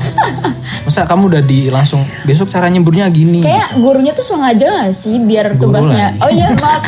Masa 0.83 1.07
kamu 1.07 1.31
udah 1.31 1.41
di 1.41 1.71
langsung 1.71 2.03
besok 2.21 2.51
cara 2.51 2.67
nyemburnya 2.67 3.07
gini. 3.07 3.39
Kayak 3.39 3.79
gurunya 3.79 4.11
tuh 4.11 4.25
sengaja 4.25 4.67
gak 4.83 4.91
sih 4.91 5.15
biar 5.17 5.55
Guru 5.55 5.71
tugasnya. 5.71 6.11
lagi. 6.11 6.19
Oh 6.19 6.29
iya 6.29 6.47
maaf. 6.51 6.83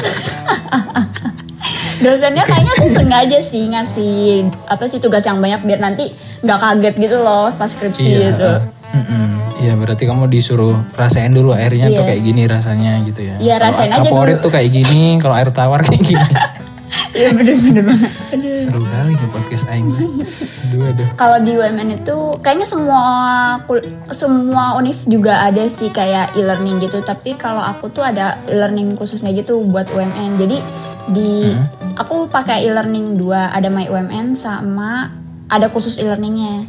Dosennya 1.95 2.43
kayaknya 2.43 2.73
tuh 2.75 2.91
sengaja 2.91 3.39
sih 3.39 3.63
ngasih 3.65 4.19
apa 4.67 4.84
sih 4.86 4.99
tugas 4.99 5.23
yang 5.23 5.39
banyak 5.39 5.63
biar 5.63 5.79
nanti 5.79 6.12
nggak 6.43 6.60
kaget 6.60 6.95
gitu 6.99 7.17
loh 7.23 7.47
pas 7.56 7.71
skripsi 7.71 8.03
Iya, 8.03 8.19
gitu. 8.27 8.51
Iya 9.63 9.73
berarti 9.79 10.03
kamu 10.03 10.27
disuruh 10.27 10.75
rasain 10.93 11.32
dulu 11.32 11.56
airnya 11.56 11.88
tuh 11.89 12.03
Iya. 12.03 12.10
kayak 12.12 12.21
gini 12.21 12.41
rasanya 12.45 12.99
gitu 13.08 13.21
ya. 13.23 13.36
Iya, 13.39 13.56
rasain 13.63 13.89
aja 13.89 14.10
dulu. 14.12 14.43
tuh 14.43 14.51
kayak 14.51 14.69
gini, 14.69 15.17
kalau 15.23 15.36
air 15.39 15.49
tawar 15.56 15.82
kayak 15.88 16.03
gini. 16.03 16.27
Iya 17.13 17.34
bener-bener 17.34 17.84
banget. 17.89 18.12
Aduh. 18.38 18.53
Seru 18.53 18.82
kali 18.86 19.17
nih 19.17 19.29
podcast 19.34 19.65
Aing. 19.65 19.89
Aduh, 19.89 20.93
aduh. 20.93 21.08
Kalau 21.17 21.38
di 21.41 21.51
UMN 21.58 21.89
itu 22.01 22.17
kayaknya 22.41 22.69
semua 22.69 23.01
semua 24.13 24.77
univ 24.77 24.97
juga 25.10 25.41
ada 25.41 25.65
sih 25.65 25.89
kayak 25.89 26.38
e-learning 26.38 26.86
gitu. 26.86 27.01
Tapi 27.01 27.34
kalau 27.34 27.65
aku 27.65 27.89
tuh 27.89 28.06
ada 28.06 28.38
e-learning 28.45 28.93
khususnya 28.93 29.34
gitu 29.34 29.62
buat 29.65 29.89
UMN. 29.89 30.38
Jadi 30.38 30.58
di 31.10 31.53
aku 31.97 32.29
pakai 32.29 32.65
e-learning 32.65 33.17
dua, 33.17 33.49
ada 33.49 33.73
My 33.73 33.89
UMN 33.89 34.38
sama 34.38 35.10
ada 35.49 35.73
khusus 35.73 35.97
e-learningnya. 35.97 36.65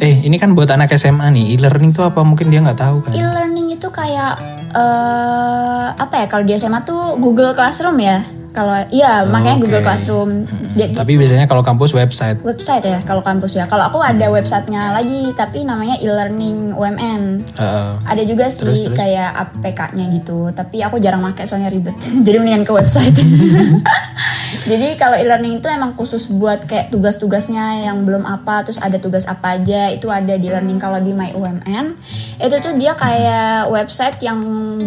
Eh 0.00 0.24
ini 0.24 0.36
kan 0.40 0.56
buat 0.56 0.72
anak 0.72 0.96
SMA 0.96 1.28
nih, 1.32 1.56
e-learning 1.56 1.92
tuh 1.92 2.08
apa 2.08 2.24
mungkin 2.24 2.48
dia 2.48 2.64
nggak 2.64 2.80
tahu 2.80 2.96
kan? 3.04 3.12
E-learning 3.12 3.76
itu 3.76 3.88
kayak 3.92 4.40
eh 4.72 5.86
apa 5.96 6.14
ya 6.20 6.26
kalau 6.28 6.44
di 6.44 6.52
SMA 6.56 6.84
tuh 6.84 7.20
Google 7.20 7.52
Classroom 7.52 8.00
ya. 8.00 8.24
Kalau 8.56 8.72
iya 8.88 9.20
makanya 9.22 9.60
Oke. 9.60 9.62
Google 9.68 9.84
Classroom. 9.84 10.30
Jadi 10.72 10.96
Tapi 10.96 11.12
biasanya 11.20 11.44
kalau 11.44 11.60
kampus 11.60 11.92
website. 11.92 12.40
website 12.40 12.88
ya 12.88 13.04
kalau 13.04 13.20
kampus 13.20 13.52
ya. 13.52 13.68
Kalau 13.68 13.84
aku 13.84 14.00
ada 14.00 14.32
websitenya 14.32 14.96
lagi 14.96 15.28
tapi 15.36 15.60
namanya 15.60 16.00
e-learning 16.00 16.72
UMN. 16.72 17.44
Eh, 17.52 17.92
Ada 18.00 18.24
juga 18.24 18.48
sih 18.48 18.64
Terus, 18.64 18.80
terus? 18.82 18.96
kayak 18.96 19.30
APK-nya 19.36 20.08
gitu, 20.08 20.48
tapi 20.50 20.80
aku 20.80 20.96
jarang 20.96 21.20
pakai 21.20 21.44
soalnya 21.44 21.68
ribet. 21.68 21.92
Jadi 22.24 22.36
mendingan 22.40 22.64
ke 22.64 22.72
website. 22.72 23.12
Jadi 24.70 24.96
kalau 24.96 25.20
e-learning 25.20 25.60
itu 25.60 25.68
emang 25.68 25.92
khusus 25.92 26.26
buat 26.26 26.64
kayak 26.64 26.88
tugas-tugasnya 26.88 27.84
yang 27.84 28.02
belum 28.02 28.24
apa, 28.24 28.64
terus 28.64 28.80
ada 28.80 28.96
tugas 28.96 29.28
apa 29.28 29.60
aja 29.60 29.92
itu 29.92 30.08
ada 30.08 30.34
di 30.34 30.48
learning 30.48 30.80
kalau 30.80 30.96
di 30.96 31.12
My 31.12 31.36
UMN. 31.36 31.92
Itu 32.40 32.56
tuh 32.58 32.72
dia 32.74 32.96
kayak 32.96 33.68
website 33.68 34.16
yang 34.20 34.40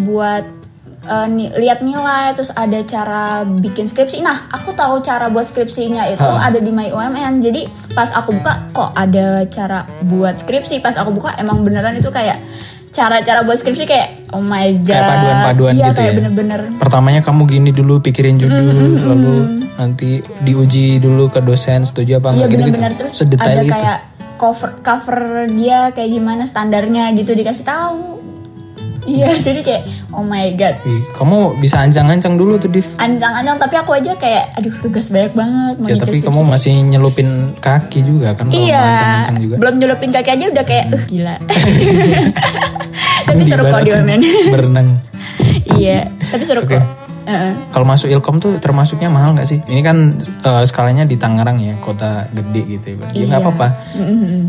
buat 0.04 0.59
eh, 1.02 1.28
ni- 1.28 1.52
lihat 1.52 1.80
nilai, 1.80 2.32
terus 2.32 2.52
ada 2.52 2.80
cara 2.82 3.24
bikin 3.42 3.86
skripsi. 3.86 4.20
Nah, 4.20 4.48
aku 4.50 4.72
tahu 4.72 5.00
cara 5.00 5.28
buat 5.28 5.44
skripsinya 5.44 6.06
itu 6.08 6.22
Ha. 6.22 6.48
ada 6.48 6.58
di 6.58 6.70
My 6.70 6.90
UMN. 6.90 7.40
Jadi 7.40 7.66
pas 7.92 8.10
aku 8.10 8.34
buka 8.34 8.68
kok 8.70 8.92
ada 8.94 9.44
cara 9.46 9.80
buat 10.04 10.36
skripsi. 10.36 10.80
Pas 10.80 10.94
aku 10.94 11.12
buka 11.12 11.36
emang 11.36 11.62
beneran 11.62 11.94
itu 11.94 12.10
kayak 12.10 12.40
cara-cara 12.90 13.42
buat 13.42 13.56
skripsi 13.56 13.84
kayak 13.84 14.08
oh 14.30 14.42
my 14.42 14.66
god. 14.80 14.90
Kayak 14.90 15.08
paduan-paduan 15.08 15.74
Iya, 15.74 15.86
gitu 15.86 15.94
kayak 15.96 16.10
ya. 16.10 16.18
bener-bener. 16.18 16.62
Pertamanya 16.76 17.22
kamu 17.22 17.42
gini 17.46 17.70
dulu 17.70 18.00
pikirin 18.00 18.36
judul, 18.36 18.76
lalu 19.00 19.36
nanti 19.74 20.10
diuji 20.40 20.98
dulu 20.98 21.28
ke 21.28 21.40
dosen 21.40 21.82
setuju 21.82 22.18
apa 22.18 22.30
Iya 22.30 22.36
enggak 22.36 22.50
gitu 22.50 22.60
gitu. 22.60 22.66
bener-bener 22.68 22.94
terus 22.96 23.14
Sedetail 23.14 23.56
ada 23.56 23.64
itu. 23.64 23.72
kayak 23.72 23.98
cover 24.36 24.72
cover 24.80 25.20
dia 25.50 25.92
kayak 25.92 26.10
gimana 26.12 26.44
standarnya 26.44 27.12
gitu 27.14 27.32
dikasih 27.32 27.64
tahu. 27.64 28.19
Iya 29.10 29.30
jadi 29.48 29.60
kayak 29.66 29.82
oh 30.14 30.22
my 30.22 30.54
god. 30.54 30.78
Kamu 31.18 31.58
bisa 31.58 31.82
ancang-ancang 31.82 32.38
dulu 32.38 32.62
tuh 32.62 32.70
Div. 32.70 32.86
Ancang-ancang 33.02 33.58
tapi 33.58 33.76
aku 33.82 33.92
aja 33.98 34.14
kayak 34.14 34.54
aduh 34.54 34.74
tugas 34.86 35.10
banyak 35.10 35.34
banget 35.34 35.76
Ya 35.90 35.96
tapi 35.98 36.22
kamu 36.22 36.42
masih 36.46 36.74
nyelupin 36.86 37.58
kaki 37.58 38.06
juga 38.06 38.38
kan 38.38 38.54
Iya, 38.54 38.78
ancang-ancang 38.78 39.38
juga. 39.42 39.56
belum 39.58 39.76
nyelupin 39.82 40.10
kaki 40.14 40.30
aja 40.38 40.46
udah 40.54 40.64
kayak 40.66 40.86
uh 40.94 41.04
gila. 41.10 41.36
tapi 43.28 43.42
seru 43.46 43.64
kok 43.66 43.80
di 43.82 43.90
diibaratin 43.90 44.06
UMN. 44.06 44.22
Berenang. 44.54 44.88
iya, 45.80 46.10
tapi 46.30 46.44
seru 46.46 46.62
Oke. 46.62 46.78
kok. 46.78 46.99
Heeh. 47.30 47.54
Kalau 47.70 47.86
masuk 47.86 48.10
Ilkom 48.10 48.38
tuh 48.38 48.58
termasuknya 48.58 49.06
mahal 49.08 49.32
nggak 49.32 49.46
sih? 49.46 49.62
Ini 49.62 49.82
kan 49.82 49.98
eh, 50.20 50.64
skalanya 50.66 51.06
di 51.06 51.14
Tangerang 51.14 51.62
ya, 51.62 51.78
kota 51.78 52.26
gede 52.28 52.62
gitu 52.68 52.86
ya. 52.92 53.06
Ya 53.14 53.26
nggak 53.28 53.38
Iya. 53.38 53.46
apa-apa. 53.46 53.68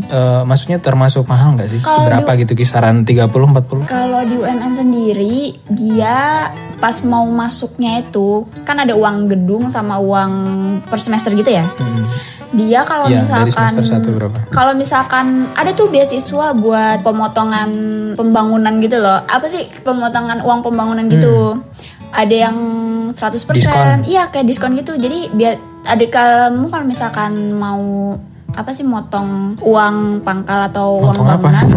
Eh, 0.03 0.41
maksudnya 0.43 0.77
termasuk 0.77 1.23
mahal 1.25 1.53
nggak 1.53 1.69
sih? 1.69 1.79
Kalau 1.79 2.01
Seberapa 2.01 2.31
gitu 2.35 2.53
kisaran 2.53 3.05
30 3.05 3.29
40? 3.47 3.85
Kalau 3.85 4.21
di 4.23 4.35
UMN 4.35 4.73
sendiri, 4.73 5.37
dia 5.67 6.49
pas 6.75 6.97
mau 7.03 7.29
masuknya 7.29 8.01
itu 8.01 8.41
kan 8.63 8.73
ada 8.75 8.91
uang 8.91 9.29
gedung 9.29 9.69
sama 9.69 9.95
uang 9.95 10.33
per 10.83 10.97
semester 10.97 11.29
gitu 11.31 11.51
ya. 11.51 11.69
Hmm. 11.71 12.09
dia 12.51 12.83
kalau 12.83 13.07
Iya, 13.07 13.23
misalkan 13.23 13.47
dari 13.47 13.55
semester 13.55 13.83
satu 13.87 14.09
berapa? 14.11 14.37
kalau 14.49 14.75
misalkan 14.75 15.25
ada 15.55 15.71
tuh 15.71 15.87
beasiswa 15.87 16.51
buat 16.51 16.99
pemotongan 16.99 17.69
pembangunan 18.11 18.75
gitu 18.77 18.99
loh 18.99 19.23
apa 19.23 19.47
sih 19.47 19.71
pemotongan 19.79 20.43
uang 20.43 20.59
pembangunan 20.59 21.07
gitu 21.07 21.63
ada 22.11 22.35
yang 22.41 22.55
100% 23.11 23.17
Hmm. 23.17 23.55
Diskon. 23.55 23.99
iya 24.05 24.23
kayak 24.27 24.45
diskon 24.45 24.71
gitu. 24.73 24.93
Jadi 24.93 25.29
biar 25.29 25.55
ada 25.81 26.05
kamu 26.05 26.67
kalau 26.67 26.85
misalkan 26.85 27.31
mau 27.53 28.15
apa 28.51 28.69
sih 28.69 28.83
motong 28.83 29.55
uang 29.59 29.95
pangkal 30.21 30.65
atau 30.65 30.99
uang 31.01 31.15
Motong 31.15 31.27
apa? 31.29 31.39
bangunan. 31.41 31.67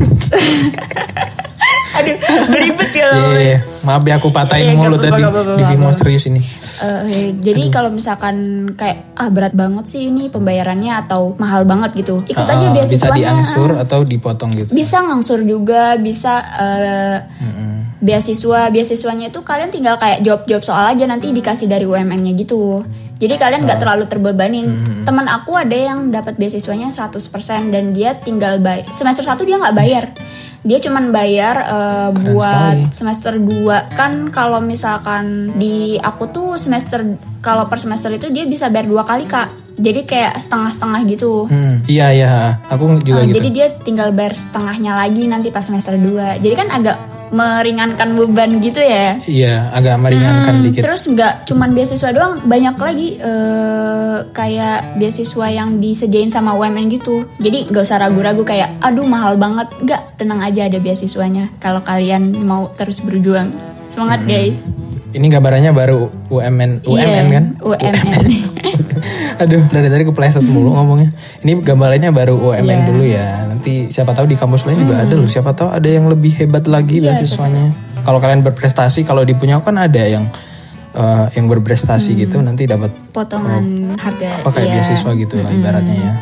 Aduh 1.95 2.19
beribet 2.51 2.91
ya 2.93 3.07
Iya, 3.07 3.23
iya, 3.31 3.39
iya. 3.39 3.59
maaf 3.81 4.03
ya 4.03 4.19
aku 4.19 4.29
patahin 4.29 4.67
Iya, 4.67 4.73
nggak 4.73 4.83
mulu 4.83 4.97
apa-apa, 4.99 5.15
tadi. 5.39 5.55
di 5.55 5.65
Vimo 5.65 5.89
serius 5.91 6.27
ini. 6.27 6.43
Eh, 6.83 7.31
jadi 7.39 7.63
kalau 7.71 7.87
misalkan 7.89 8.35
kayak 8.75 9.15
ah 9.15 9.31
berat 9.31 9.55
banget 9.55 9.85
sih 9.87 10.11
ini 10.11 10.27
pembayarannya 10.27 10.91
atau 10.99 11.39
mahal 11.39 11.63
banget 11.63 11.95
gitu. 11.97 12.27
Ikut 12.27 12.43
aja 12.43 12.59
Ah, 12.61 12.75
bisa 12.75 12.83
beasiswanya 12.91 13.15
diangsur 13.15 13.71
atau 13.79 14.03
dipotong 14.03 14.51
gitu? 14.53 14.71
Bisa 14.71 14.99
ngangsur 15.01 15.47
juga 15.47 15.95
bisa 15.97 16.35
eh, 16.59 17.17
beasiswa 18.05 18.69
beasiswanya 18.69 19.33
itu 19.33 19.41
kalian 19.41 19.73
tinggal 19.73 19.97
kayak 19.97 20.21
jawab-jawab 20.21 20.61
soal 20.61 20.93
aja 20.93 21.09
nanti 21.09 21.33
dikasih 21.33 21.65
dari 21.65 21.89
UMN-nya 21.89 22.37
gitu. 22.37 22.85
Jadi 23.17 23.41
kalian 23.41 23.65
nggak 23.65 23.81
terlalu 23.81 24.05
terbebanin. 24.05 24.67
Teman 25.09 25.25
aku 25.25 25.57
ada 25.57 25.73
yang 25.73 26.13
dapat 26.13 26.37
beasiswanya 26.37 26.93
100% 26.93 27.73
dan 27.73 27.97
dia 27.97 28.13
tinggal 28.21 28.61
bayar 28.61 28.85
semester 28.93 29.25
1 29.25 29.41
dia 29.49 29.57
nggak 29.57 29.73
bayar. 29.73 30.05
Dia 30.61 30.79
cuman 30.85 31.17
bayar 31.17 31.57
eh, 31.65 32.09
buat 32.13 32.77
sekali. 32.77 32.93
semester 32.93 33.33
2 33.41 33.97
kan 33.97 34.13
kalau 34.29 34.61
misalkan 34.61 35.57
di 35.57 35.97
aku 35.97 36.29
tuh 36.29 36.61
semester 36.61 37.01
kalau 37.41 37.65
per 37.69 37.81
semester 37.81 38.13
itu 38.13 38.29
dia 38.29 38.45
bisa 38.45 38.69
bayar 38.69 38.85
dua 38.85 39.05
kali 39.05 39.25
kak. 39.25 39.49
Jadi 39.75 40.07
kayak 40.07 40.39
setengah-setengah 40.39 41.01
gitu. 41.09 41.51
Hmm, 41.51 41.83
iya 41.91 42.15
iya. 42.15 42.35
Aku 42.71 42.95
juga 43.03 43.21
Oh, 43.21 43.27
gitu. 43.27 43.37
Jadi 43.43 43.49
dia 43.51 43.67
tinggal 43.81 44.15
bayar 44.15 44.37
setengahnya 44.37 44.93
lagi 44.95 45.27
nanti 45.27 45.51
pas 45.51 45.67
semester 45.67 45.99
2. 45.99 46.39
Jadi 46.39 46.55
kan 46.55 46.71
agak 46.71 46.97
meringankan 47.31 48.13
beban 48.13 48.59
gitu 48.59 48.79
ya. 48.79 49.17
iya 49.25 49.71
agak 49.71 49.97
meringankan 49.97 50.55
Hmm, 50.55 50.65
dikit 50.65 50.83
Terus 50.83 51.03
nggak 51.07 51.47
cuman 51.47 51.71
beasiswa 51.73 52.11
doang, 52.11 52.35
banyak 52.43 52.77
lagi 52.77 53.09
eh, 53.17 54.19
kayak 54.31 54.97
beasiswa 54.97 55.47
yang 55.47 55.79
disediain 55.79 56.29
sama 56.29 56.53
UMN 56.53 56.91
gitu. 56.91 57.25
Jadi 57.37 57.69
nggak 57.69 57.83
usah 57.83 57.99
ragu-ragu 57.99 58.43
kayak, 58.43 58.77
aduh 58.79 59.05
mahal 59.05 59.35
banget. 59.35 59.69
Nggak, 59.81 60.01
tenang 60.17 60.41
aja 60.41 60.67
ada 60.67 60.79
beasiswanya. 60.79 61.49
Kalau 61.57 61.81
kalian 61.81 62.35
mau 62.41 62.69
terus 62.71 62.99
berjuang, 62.99 63.55
semangat 63.87 64.21
Hmm. 64.21 64.31
guys. 64.31 64.59
ini 65.15 65.31
gambarannya 65.31 65.71
baru 65.71 66.11
UMN 66.27 66.83
UMN 66.83 66.91
Iya, 66.91 67.23
kan 67.23 67.47
UMN. 67.63 68.25
Aduh, 69.35 69.63
dari 69.69 69.89
tadi 69.89 70.03
kepleset 70.05 70.45
mulu 70.45 70.73
ngomongnya. 70.73 71.11
Ini 71.43 71.59
gambarannya 71.59 72.11
baru 72.11 72.35
UMN 72.39 72.65
Iya. 72.65 72.87
dulu 72.87 73.03
ya. 73.05 73.29
Nanti 73.45 73.91
siapa 73.91 74.15
tahu 74.15 74.27
di 74.27 74.37
kampus 74.37 74.63
lain 74.63 74.83
juga 74.83 75.03
ada 75.03 75.15
loh. 75.15 75.27
Siapa 75.27 75.51
tahu 75.51 75.69
ada 75.69 75.89
yang 75.89 76.07
lebih 76.07 76.31
hebat 76.37 76.65
lagi 76.65 77.03
Iya, 77.03 77.11
beasiswanya. 77.11 77.75
Kalau 78.05 78.21
kalian 78.21 78.43
berprestasi, 78.43 79.03
kalau 79.03 79.25
di 79.25 79.33
punya 79.33 79.59
kan 79.59 79.75
ada 79.75 80.03
yang 80.05 80.29
eh, 80.95 81.27
yang 81.35 81.51
berprestasi 81.51 82.15
gitu 82.15 82.39
nanti 82.39 82.71
dapat 82.71 82.95
Potongan 83.11 83.99
harga. 83.99 84.39
apa 84.39 84.49
kayak 84.49 84.69
iya. 84.69 84.75
beasiswa 84.79 85.11
gitu 85.17 85.35
lah 85.43 85.51
ibaratnya 85.51 85.97
ya. 85.99 86.15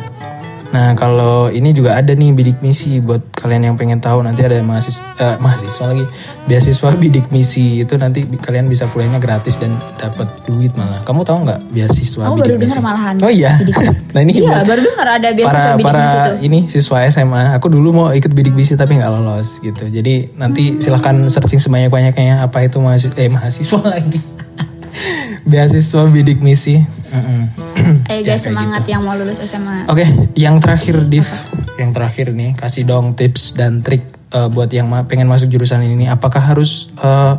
Nah 0.73 0.91
kalau 0.93 1.47
ini 1.47 1.69
juga 1.69 1.93
ada 1.93 2.11
nih 2.11 2.33
bidik 2.33 2.57
misi 2.59 2.97
buat 2.97 3.21
kalian 3.31 3.61
yang 3.63 3.75
pengen 3.77 3.97
tahu 3.97 4.19
nanti 4.19 4.41
ada 4.41 4.57
mahasiswa 4.59 5.05
eh, 5.15 5.37
mahasiswa 5.37 5.85
lagi 5.85 6.05
beasiswa 6.43 6.89
bidik 7.03 7.29
misi 7.29 7.79
itu 7.79 7.93
nanti 7.93 8.25
kalian 8.25 8.65
bisa 8.65 8.89
kuliahnya 8.89 9.17
gratis 9.17 9.55
dan 9.55 9.77
dapat 9.95 10.25
duit 10.43 10.73
malah. 10.73 10.99
Kamu 11.03 11.21
tahu 11.21 11.45
nggak 11.45 11.69
beasiswa 11.69 12.25
Oh, 12.25 12.33
bidik 12.33 12.57
baru 12.57 12.65
misi? 12.65 12.81
malahan. 12.81 13.15
Oh 13.21 13.29
iya. 13.29 13.53
Bidik 13.55 13.77
nah 14.13 14.19
ini 14.19 14.31
Iya, 14.35 14.65
baru 14.65 14.81
dengar 14.81 15.07
ada 15.13 15.29
beasiswa 15.31 15.61
para 15.61 15.77
bidik 15.77 15.85
para 15.85 15.99
misi 15.99 16.17
tuh. 16.17 16.35
ini 16.41 16.59
siswa 16.67 16.97
SMA. 17.07 17.43
Aku 17.53 17.67
dulu 17.69 17.89
mau 17.93 18.07
ikut 18.09 18.33
bidik 18.33 18.51
misi 18.51 18.73
tapi 18.73 18.97
nggak 18.97 19.11
lolos 19.11 19.61
gitu. 19.61 19.85
Jadi 19.85 20.33
nanti 20.35 20.63
Hmm. 20.65 20.81
silahkan 20.81 21.15
searching 21.29 21.61
sebanyak 21.61 21.87
banyaknya 21.87 22.41
apa 22.41 22.65
itu 22.65 22.77
mahasiswa 22.77 23.13
eh 23.15 23.29
mahasiswa 23.29 23.77
lagi. 23.93 24.17
Beasiswa 25.43 26.03
bidik 26.05 26.39
misi. 26.39 26.79
Ayo 28.09 28.19
Ya, 28.21 28.33
guys 28.33 28.43
semangat 28.43 28.83
gitu. 28.83 28.91
yang 28.91 29.01
mau 29.01 29.13
lulus 29.13 29.39
SMA. 29.39 29.85
Oke, 29.85 30.07
yang 30.33 30.57
terakhir 30.57 31.03
Div, 31.05 31.27
yang 31.75 31.91
terakhir 31.91 32.31
nih 32.31 32.53
kasih 32.53 32.83
dong 32.83 33.13
tips 33.13 33.53
dan 33.53 33.79
trik 33.79 34.01
eh, 34.29 34.47
buat 34.47 34.67
yang 34.67 34.87
ma- 34.87 35.03
pengen 35.03 35.27
masuk 35.27 35.47
jurusan 35.47 35.83
ini. 35.83 36.07
Apakah 36.07 36.39
harus 36.45 36.89
eh, 36.95 37.35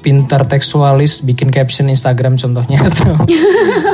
pintar 0.00 0.42
tekstualis, 0.44 1.20
bikin 1.20 1.48
caption 1.48 1.86
Instagram 1.86 2.34
contohnya 2.34 2.80
atau 2.88 3.20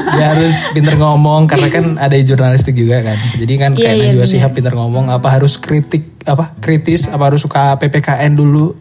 dia 0.08 0.26
harus 0.30 0.54
pintar 0.70 0.94
ngomong 0.94 1.44
karena 1.44 1.68
kan 1.68 1.84
ada 1.98 2.14
jurnalistik 2.16 2.72
juga 2.72 3.02
kan. 3.02 3.18
Jadi 3.34 3.54
kan 3.54 3.70
Iya, 3.72 3.82
kayak 3.82 3.94
iya, 3.94 4.02
Najwa 4.06 4.16
bener. 4.16 4.30
Shihab 4.30 4.52
pintar 4.54 4.74
ngomong. 4.74 5.10
Apa 5.10 5.28
harus 5.30 5.58
kritik 5.58 6.16
apa 6.24 6.56
kritis? 6.56 7.06
Apa 7.06 7.28
harus 7.28 7.42
suka 7.42 7.76
PPKN 7.76 8.32
dulu? 8.32 8.72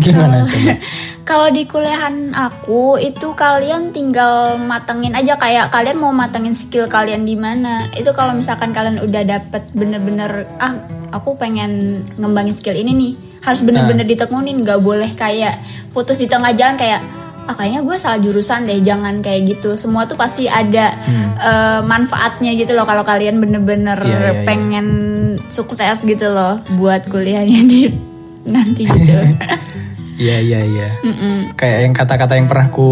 Gimana 0.00 0.44
coba? 0.48 0.72
Kalau 1.28 1.48
di 1.54 1.62
kuliahan 1.70 2.34
aku 2.34 2.98
itu 2.98 3.30
kalian 3.32 3.94
tinggal 3.94 4.58
matengin 4.58 5.14
aja 5.14 5.38
kayak 5.38 5.70
kalian 5.70 6.02
mau 6.02 6.10
matengin 6.10 6.52
skill 6.52 6.90
kalian 6.90 7.22
di 7.22 7.38
mana. 7.38 7.86
Itu 7.94 8.10
kalau 8.10 8.34
misalkan 8.34 8.74
kalian 8.74 8.98
udah 8.98 9.22
dapet 9.22 9.70
bener-bener 9.70 10.50
ah 10.58 10.82
aku 11.14 11.38
pengen 11.38 12.02
ngembangin 12.18 12.56
skill 12.56 12.74
ini 12.74 12.90
nih 12.90 13.12
harus 13.42 13.62
bener-bener 13.62 14.02
ditekunin 14.02 14.66
nggak 14.66 14.82
boleh 14.82 15.14
kayak 15.14 15.62
putus 15.94 16.18
di 16.18 16.26
tengah 16.26 16.54
jalan 16.54 16.74
kayak 16.74 17.02
ah 17.42 17.54
kayaknya 17.58 17.82
gue 17.82 17.96
salah 17.98 18.22
jurusan 18.22 18.70
deh 18.70 18.78
jangan 18.82 19.18
kayak 19.18 19.50
gitu 19.50 19.74
semua 19.74 20.06
tuh 20.06 20.14
pasti 20.14 20.46
ada 20.46 20.94
eh, 21.38 21.80
manfaatnya 21.82 22.54
gitu 22.54 22.70
loh 22.70 22.86
kalau 22.86 23.02
kalian 23.02 23.42
bener-bener 23.42 23.98
Iya, 23.98 24.10
iya, 24.14 24.30
iya. 24.30 24.42
pengen 24.46 24.86
sukses 25.50 26.02
gitu 26.02 26.30
loh 26.30 26.62
buat 26.78 27.06
kuliahnya 27.10 27.60
di 27.70 28.11
nanti 28.44 28.82
gitu 28.84 29.12
Iya 30.12 30.38
iya 30.38 30.60
iya. 30.62 30.88
Kayak 31.56 31.78
yang 31.82 31.94
kata-kata 31.96 32.36
yang 32.36 32.46
pernah 32.46 32.68
ku 32.68 32.84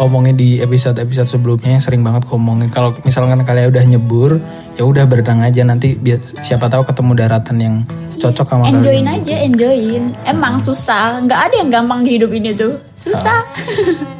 omongin 0.00 0.34
di 0.34 0.56
episode-episode 0.58 1.28
sebelumnya 1.28 1.68
yang 1.68 1.84
sering 1.84 2.00
banget 2.00 2.24
ku 2.26 2.34
omongin. 2.34 2.72
Kalau 2.72 2.96
misalkan 3.04 3.38
kalian 3.44 3.70
udah 3.70 3.84
nyebur, 3.86 4.40
ya 4.74 4.82
udah 4.82 5.04
berenang 5.04 5.44
aja 5.44 5.62
nanti 5.62 5.94
biar 5.94 6.18
siapa 6.42 6.66
tahu 6.66 6.82
ketemu 6.82 7.12
daratan 7.14 7.56
yang 7.60 7.74
cocok 8.18 8.46
sama 8.48 8.66
enjoyin 8.66 9.04
kalian. 9.04 9.20
aja 9.20 9.34
enjoyin 9.36 10.04
emang 10.24 10.58
susah 10.58 11.20
nggak 11.22 11.40
ada 11.50 11.54
yang 11.60 11.70
gampang 11.70 12.00
di 12.02 12.10
hidup 12.18 12.30
ini 12.32 12.50
tuh 12.56 12.74
susah 12.96 13.44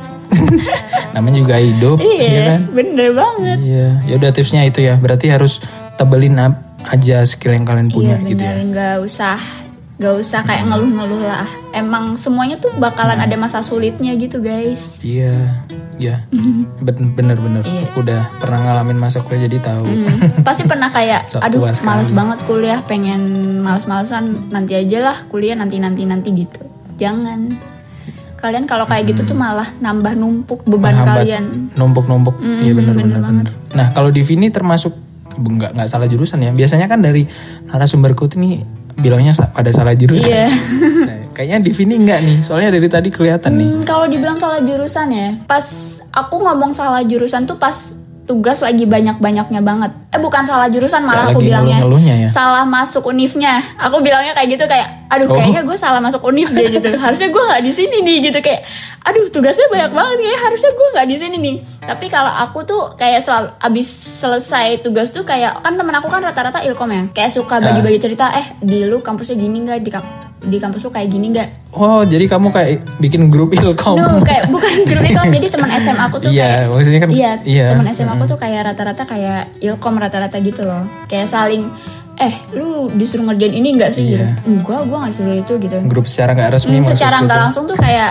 Namanya 1.15 1.39
juga 1.41 1.57
hidup, 1.57 1.97
iya 2.01 2.25
iya 2.25 2.41
kan? 2.47 2.61
bener 2.73 3.11
banget 3.13 3.59
Iya. 3.59 3.89
Ya 4.07 4.15
udah 4.17 4.31
tipsnya 4.31 4.63
itu 4.65 4.81
ya. 4.81 4.97
Berarti 4.97 5.29
harus 5.29 5.61
tebelin 5.95 6.37
aja 6.83 7.23
skill 7.23 7.55
yang 7.55 7.63
kalian 7.63 7.89
punya 7.89 8.17
iya 8.17 8.27
gitu 8.27 8.43
bener 8.43 8.57
ya. 8.59 8.65
nggak 8.67 8.97
usah 9.07 9.39
nggak 9.95 10.15
usah 10.17 10.41
kayak 10.43 10.67
ngeluh-ngeluh 10.67 11.23
lah 11.23 11.47
emang 11.71 12.17
semuanya 12.17 12.57
tuh 12.57 12.73
bakalan 12.75 13.15
Hmm. 13.15 13.27
ada 13.27 13.37
masa 13.37 13.59
sulitnya 13.61 14.13
gitu 14.15 14.39
guys 14.39 14.99
Iya, 15.01 15.63
iya. 15.95 16.27
Ben- 16.83 17.13
Bener-bener. 17.13 17.63
Iya. 17.63 17.87
Udah 17.95 18.23
pernah 18.37 18.59
ngalamin 18.63 18.99
masa 18.99 19.21
kuliah 19.21 19.47
jadi 19.47 19.63
tahu. 19.63 19.85
Hmm, 19.85 20.43
pasti 20.43 20.65
pernah 20.65 20.89
kayak 20.89 21.27
So 21.31 21.39
aduh 21.39 21.71
males 21.81 22.11
banget 22.11 22.39
kuliah 22.43 22.81
pengen 22.83 23.23
males-malesan 23.61 24.51
nanti 24.51 24.75
aja 24.75 24.99
lah 25.03 25.17
kuliah 25.29 25.55
nanti 25.55 25.79
nanti 25.79 26.03
nanti 26.03 26.33
gitu 26.33 26.67
jangan 26.97 27.53
kalian 28.37 28.67
kalau 28.67 28.83
kayak 28.85 29.07
gitu 29.07 29.23
tuh 29.25 29.37
malah 29.37 29.71
nambah 29.79 30.15
numpuk 30.15 30.65
beban 30.65 30.91
Hmm. 30.93 30.99
Menghambat, 30.99 31.15
kalian 31.15 31.45
numpuk-numpuk 31.73 32.35
Mm, 32.37 32.59
iya 32.61 32.73
benar 32.73 32.93
bener 32.93 33.07
benar 33.13 33.23
benar 33.23 33.47
nah 33.71 33.87
kalau 33.91 34.11
di 34.11 34.21
Vini 34.21 34.51
termasuk 34.51 34.91
nggak 35.33 35.73
nggak 35.73 35.89
salah 35.89 36.05
jurusan 36.05 36.43
ya 36.43 36.51
biasanya 36.51 36.85
kan 36.85 36.99
dari 36.99 37.25
narasumberku 37.65 38.27
tuh 38.27 38.37
nih 38.37 38.61
bilangnya 38.97 39.33
pada 39.51 39.71
salah 39.71 39.95
jurusan 39.95 40.29
Iya. 40.29 40.49
Nah, 41.03 41.19
kayaknya 41.35 41.59
di 41.67 41.73
Vini 41.75 41.97
nggak 41.99 42.21
nih 42.23 42.39
soalnya 42.45 42.71
dari 42.75 42.87
tadi 42.87 43.09
kelihatan 43.11 43.51
nih 43.57 43.69
Hmm, 43.69 43.83
kalau 43.83 44.07
dibilang 44.07 44.39
salah 44.39 44.61
jurusan 44.61 45.09
ya, 45.11 45.29
pas 45.45 45.65
aku 46.13 46.37
ngomong 46.39 46.71
salah 46.71 47.03
jurusan 47.03 47.43
tuh 47.43 47.57
pas 47.57 47.75
tugas 48.33 48.65
lagi 48.65 48.89
banyak-banyaknya 48.89 49.61
banget. 49.61 49.93
Eh 50.09 50.17
bukan 50.17 50.41
salah 50.41 50.73
jurusan 50.73 51.05
malah 51.05 51.29
Kayak 51.29 51.37
aku 51.37 51.41
bilangnya 51.45 51.77
ya? 52.17 52.29
salah 52.33 52.65
masuk 52.65 53.05
univnya. 53.05 53.61
Aku 53.77 54.01
bilangnya 54.01 54.33
kayak 54.33 54.57
gitu 54.57 54.65
kayak, 54.65 54.89
aduh 55.13 55.29
Oh. 55.29 55.37
kayaknya 55.37 55.61
gue 55.61 55.77
salah 55.77 56.01
masuk 56.01 56.25
univ 56.25 56.49
deh 56.49 56.65
gitu. 56.73 56.89
harusnya 57.05 57.29
gue 57.29 57.43
nggak 57.45 57.61
di 57.61 57.73
sini 57.77 57.97
nih 58.01 58.17
gitu 58.33 58.39
kayak, 58.41 58.65
aduh 59.05 59.29
tugasnya 59.29 59.69
banyak 59.69 59.93
banget 59.93 60.17
kayak 60.19 60.41
harusnya 60.41 60.71
gue 60.73 60.89
nggak 60.97 61.09
di 61.09 61.17
sini 61.21 61.37
nih. 61.37 61.57
Tapi 61.85 62.07
kalau 62.09 62.33
aku 62.33 62.59
tuh 62.65 62.83
kayak 62.97 63.21
selalu 63.21 63.49
abis 63.61 63.89
selesai 64.25 64.81
tugas 64.81 65.13
tuh 65.13 65.23
kayak 65.23 65.61
kan 65.61 65.77
temen 65.77 65.93
aku 65.93 66.09
kan 66.09 66.25
rata-rata 66.25 66.65
ilkom 66.65 66.89
ya, 66.89 67.03
kayak 67.13 67.29
suka 67.29 67.61
bagi-bagi 67.61 68.01
cerita, 68.01 68.33
eh 68.33 68.57
di 68.59 68.89
lu 68.89 69.05
kampusnya 69.05 69.37
gini 69.37 69.61
nggak 69.61 69.81
di 69.85 69.93
di 70.43 70.57
kampus 70.57 70.83
lu 70.83 70.91
kayak 70.91 71.09
gini 71.09 71.27
nggak? 71.31 71.49
oh 71.73 72.03
jadi 72.03 72.25
kamu 72.27 72.49
kayak 72.49 72.71
bikin 72.99 73.27
grup 73.27 73.55
ilkom 73.57 73.97
No, 73.97 74.19
kayak 74.21 74.49
bukan 74.49 74.73
grup 74.83 75.03
ilkom 75.03 75.29
jadi 75.31 75.47
teman 75.49 75.71
SMA 75.75 76.05
aku 76.05 76.17
tuh 76.19 76.29
Iya, 76.29 76.43
kayak 76.61 76.63
maksudnya 76.69 77.01
kan- 77.01 77.13
iya, 77.13 77.33
iya. 77.43 77.67
teman 77.71 77.87
SMA 77.89 78.13
aku 78.13 78.25
tuh 78.27 78.39
kayak 78.39 78.61
rata-rata 78.67 79.03
kayak 79.05 79.41
ilkom 79.59 79.95
rata-rata 79.97 80.37
gitu 80.39 80.63
loh 80.63 80.83
kayak 81.07 81.25
saling 81.25 81.71
eh 82.15 82.35
lu 82.53 82.93
disuruh 82.93 83.25
ngerjain 83.25 83.55
ini 83.55 83.69
enggak 83.73 83.91
sih 83.91 84.05
Iya. 84.11 84.37
gitu 84.37 84.61
enggak 84.61 84.81
gua 84.85 84.97
nggak 85.01 85.13
disuruh 85.13 85.35
itu 85.35 85.53
gitu 85.59 85.77
grup 85.87 86.05
secara 86.05 86.31
nggak 86.33 86.51
resmi 86.53 86.77
Hmm, 86.77 86.87
secara 86.87 87.17
nggak 87.21 87.39
langsung 87.41 87.65
tuh 87.65 87.75
kayak 87.75 88.11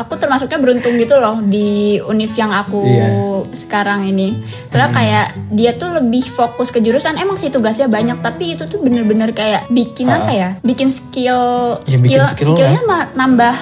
aku 0.00 0.16
termasuknya 0.16 0.56
beruntung 0.56 0.96
gitu 0.96 1.14
loh 1.14 1.36
di 1.38 1.68
univ 2.00 2.32
yang 2.32 2.50
aku 2.50 2.80
Iya. 2.80 3.06
sekarang 3.52 4.00
ini. 4.06 4.32
Karena 4.66 4.88
kayak 4.88 5.26
dia 5.50 5.70
tuh 5.74 5.92
lebih 5.92 6.24
fokus 6.26 6.68
ke 6.68 6.78
jurusan. 6.78 7.14
Emang 7.14 7.36
sih 7.36 7.48
tugasnya 7.48 7.84
banyak, 7.86 8.18
tapi 8.18 8.56
itu 8.56 8.64
tuh 8.64 8.78
bener-bener 8.78 9.30
kayak 9.30 9.68
bikin 9.68 10.08
apa 10.08 10.30
ya? 10.30 10.48
Bikin 10.60 10.88
skill, 10.88 11.76
Ya, 11.84 11.98
bikin 11.98 12.24
skill, 12.24 12.24
skill 12.24 12.56
skillnya 12.56 12.82
ma- 12.82 13.12
nambah 13.12 13.54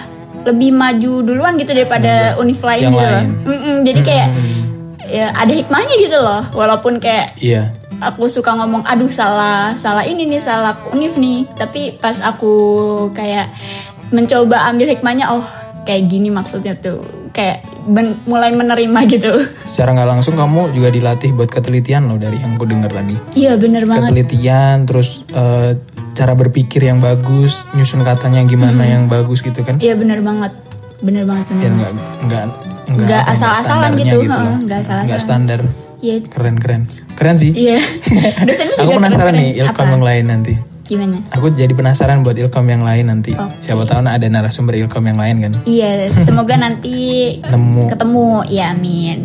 lebih 0.44 0.70
maju 0.72 1.12
duluan 1.20 1.56
gitu 1.56 1.72
daripada 1.72 2.38
univ 2.38 2.56
lain 2.56 2.80
yang 2.80 2.92
gitu 2.92 3.02
loh. 3.02 3.10
lain. 3.12 3.30
Mm-mm, 3.44 3.76
jadi 3.82 4.00
kayak 4.00 4.28
ya 5.04 5.26
ada 5.32 5.52
hikmahnya 5.52 5.94
gitu 5.98 6.16
loh. 6.16 6.42
Walaupun 6.52 6.96
kayak 6.96 7.34
Iya. 7.36 7.74
aku 7.98 8.24
suka 8.26 8.54
ngomong 8.54 8.86
aduh 8.86 9.10
salah 9.10 9.74
salah 9.74 10.02
ini 10.02 10.22
nih 10.24 10.38
salah 10.38 10.78
univ 10.88 11.18
nih 11.18 11.50
tapi 11.52 11.90
pas 11.92 12.14
aku 12.20 12.54
kayak 13.10 13.50
mencoba 14.08 14.64
ambil 14.64 14.86
hikmahnya 14.88 15.26
oh 15.28 15.42
kayak 15.88 16.04
gini 16.04 16.28
maksudnya 16.28 16.76
tuh 16.76 17.00
kayak 17.30 17.64
ben- 17.82 18.20
mulai 18.22 18.52
menerima 18.52 19.00
gitu 19.08 19.32
Secara 19.64 19.96
nggak 19.96 20.08
langsung 20.10 20.34
kamu 20.34 20.70
juga 20.70 20.88
dilatih 20.88 21.32
buat 21.32 21.48
ketelitian 21.48 22.04
loh 22.04 22.16
dari 22.16 22.36
yang 22.36 22.54
aku 22.54 22.64
dengar 22.64 22.92
tadi. 22.92 23.16
iya 23.32 23.56
bener 23.56 23.82
banget 23.82 24.12
Ketelitian, 24.12 24.84
terus 24.84 25.24
eh, 25.30 25.80
cara 26.12 26.32
berpikir 26.34 26.82
yang 26.82 26.98
bagus, 26.98 27.64
nyusun 27.72 28.02
katanya 28.02 28.44
gimana 28.44 28.78
Hmm. 28.78 28.92
yang 28.92 29.04
bagus 29.06 29.40
gitu 29.40 29.62
kan. 29.62 29.78
iya 29.78 29.94
bener 29.94 30.20
banget 30.20 30.52
bener 30.98 31.24
banget 31.24 31.46
bener 31.48 31.72
banget. 31.72 31.94
nggak 32.20 32.44
nggak 32.88 32.98
Nggak 32.98 33.22
asal-asalan 33.28 33.90
gitu, 33.94 34.16
loh. 34.18 34.32
heeh, 34.34 34.56
nggak 34.62 34.78
asal-asalan. 34.78 35.04
Nggak 35.06 35.20
standar. 35.20 35.60
iya 35.98 36.14
Keren 36.22 36.56
keren. 36.56 36.82
Keren 37.14 37.36
sih. 37.36 37.52
iya 37.52 37.76
Aku 38.40 38.48
juga 38.82 38.96
penasaran 38.98 39.08
keren-keren. 39.28 39.34
nih 39.36 39.48
ilkom 39.58 39.88
yang 39.90 40.04
lain 40.04 40.24
nanti. 40.26 40.54
Gimana 40.88 41.20
Aku 41.30 41.52
jadi 41.52 41.68
penasaran 41.70 42.24
buat 42.24 42.32
ilkom 42.34 42.64
yang 42.64 42.80
lain 42.80 43.06
nanti. 43.06 43.30
Oke. 43.30 43.60
Siapa 43.60 43.84
tahu 43.84 44.00
ada 44.00 44.24
narasumber 44.24 44.74
ilkom 44.78 45.04
yang 45.04 45.20
lain 45.20 45.36
kan. 45.38 45.52
iya 45.62 46.08
semoga 46.26 46.56
nanti 46.56 46.96
Nemu. 47.38 47.86
ketemu 47.86 48.26
ya 48.48 48.72
amin 48.72 49.18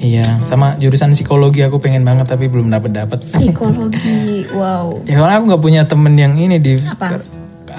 Iya, 0.00 0.24
sama 0.48 0.80
jurusan 0.80 1.12
psikologi 1.12 1.60
aku 1.60 1.76
pengen 1.76 2.00
banget 2.00 2.24
tapi 2.24 2.48
belum 2.48 2.72
dapet 2.72 2.88
dapet. 2.90 3.20
psikologi 3.36 4.48
wow 4.50 4.96
Ya 5.04 5.20
karena 5.20 5.36
aku 5.36 5.44
nggak 5.46 5.60
punya 5.60 5.82
temen 5.84 6.16
yang 6.16 6.32
ini 6.34 6.56
di. 6.56 6.80
Apa? 6.80 7.20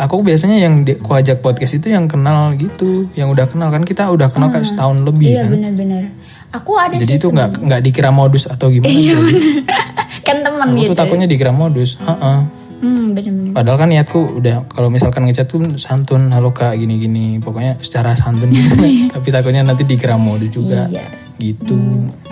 Aku 0.05 0.21
biasanya 0.21 0.61
yang 0.61 0.85
di, 0.85 0.95
aku 0.95 1.11
ajak 1.11 1.41
podcast 1.41 1.75
itu 1.75 1.89
yang 1.89 2.05
kenal 2.05 2.53
gitu, 2.55 3.09
yang 3.11 3.27
udah 3.27 3.49
kenal 3.49 3.73
kan 3.73 3.81
kita 3.81 4.05
udah 4.07 4.29
kenal 4.29 4.47
kayak 4.47 4.63
setahun 4.63 5.01
lebih 5.01 5.33
iya 5.33 5.43
kan. 5.43 5.51
bener-bener 5.51 6.03
aku 6.51 6.71
ada 6.77 6.93
Jadi 6.95 7.17
itu 7.17 7.27
nggak 7.27 7.49
nggak 7.57 7.81
dikira 7.81 8.11
modus 8.13 8.45
atau 8.45 8.69
gimana. 8.69 8.87
Iya 8.87 9.17
jadi 9.17 9.51
kan 10.29 10.37
temen 10.45 10.67
aku 10.67 10.77
gitu. 10.77 10.89
tuh 10.93 10.97
takutnya 11.01 11.25
dikira 11.25 11.49
modus. 11.51 11.97
Heeh. 11.97 12.37
Hmm, 12.37 12.60
bener-bener. 12.81 13.53
Padahal 13.53 13.77
kan 13.77 13.89
niatku 13.93 14.41
udah 14.41 14.65
kalau 14.67 14.89
misalkan 14.89 15.29
ngechat 15.29 15.47
tuh 15.47 15.61
santun 15.77 16.33
halo 16.33 16.51
kak 16.51 16.75
gini-gini 16.75 17.37
pokoknya 17.37 17.77
secara 17.79 18.17
santun 18.17 18.49
gitu. 18.49 18.75
tapi 19.15 19.27
takutnya 19.29 19.61
nanti 19.61 19.85
dikira 19.85 20.17
modus 20.17 20.49
juga. 20.49 20.89
Iya. 20.89 21.05
Gitu. 21.37 21.77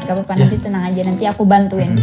Gak 0.06 0.14
apa-apa 0.14 0.34
nanti 0.38 0.58
tenang 0.62 0.84
aja 0.90 1.02
nanti 1.06 1.24
aku 1.26 1.46
bantuin. 1.46 1.98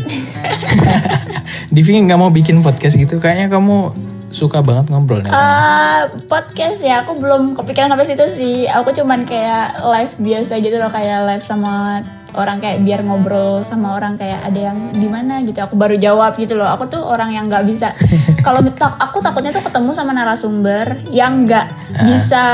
Divi 1.75 1.91
nggak 1.99 2.19
mau 2.19 2.31
bikin 2.31 2.63
podcast 2.63 2.95
gitu 2.95 3.19
kayaknya 3.19 3.51
kamu 3.51 3.95
suka 4.31 4.61
banget 4.61 4.91
ngobrol 4.91 5.23
nih. 5.23 5.31
Eh, 5.31 6.03
podcast 6.27 6.83
ya 6.83 7.07
aku 7.07 7.19
belum 7.19 7.55
kepikiran 7.55 7.91
sampai 7.95 8.07
situ 8.07 8.27
sih. 8.29 8.57
Aku 8.67 8.91
cuman 8.91 9.25
kayak 9.25 9.81
live 9.81 10.15
biasa 10.19 10.59
gitu 10.59 10.77
loh 10.77 10.91
kayak 10.91 11.25
live 11.31 11.45
sama 11.47 12.03
orang 12.37 12.61
kayak 12.61 12.85
biar 12.85 13.01
ngobrol 13.01 13.65
sama 13.65 13.97
orang 13.97 14.19
kayak 14.21 14.45
ada 14.45 14.71
yang 14.73 14.79
di 14.93 15.09
mana 15.09 15.41
gitu. 15.47 15.57
Aku 15.63 15.79
baru 15.79 15.97
jawab 15.97 16.37
gitu 16.37 16.59
loh. 16.59 16.69
Aku 16.75 16.91
tuh 16.91 17.01
orang 17.01 17.33
yang 17.33 17.49
nggak 17.49 17.65
bisa. 17.65 17.95
Kalau 18.47 18.63
aku 19.03 19.19
takutnya 19.19 19.51
tuh 19.51 19.67
ketemu 19.67 19.91
sama 19.91 20.15
narasumber 20.15 21.03
yang 21.11 21.43
nggak 21.43 21.86
bisa 21.89 22.45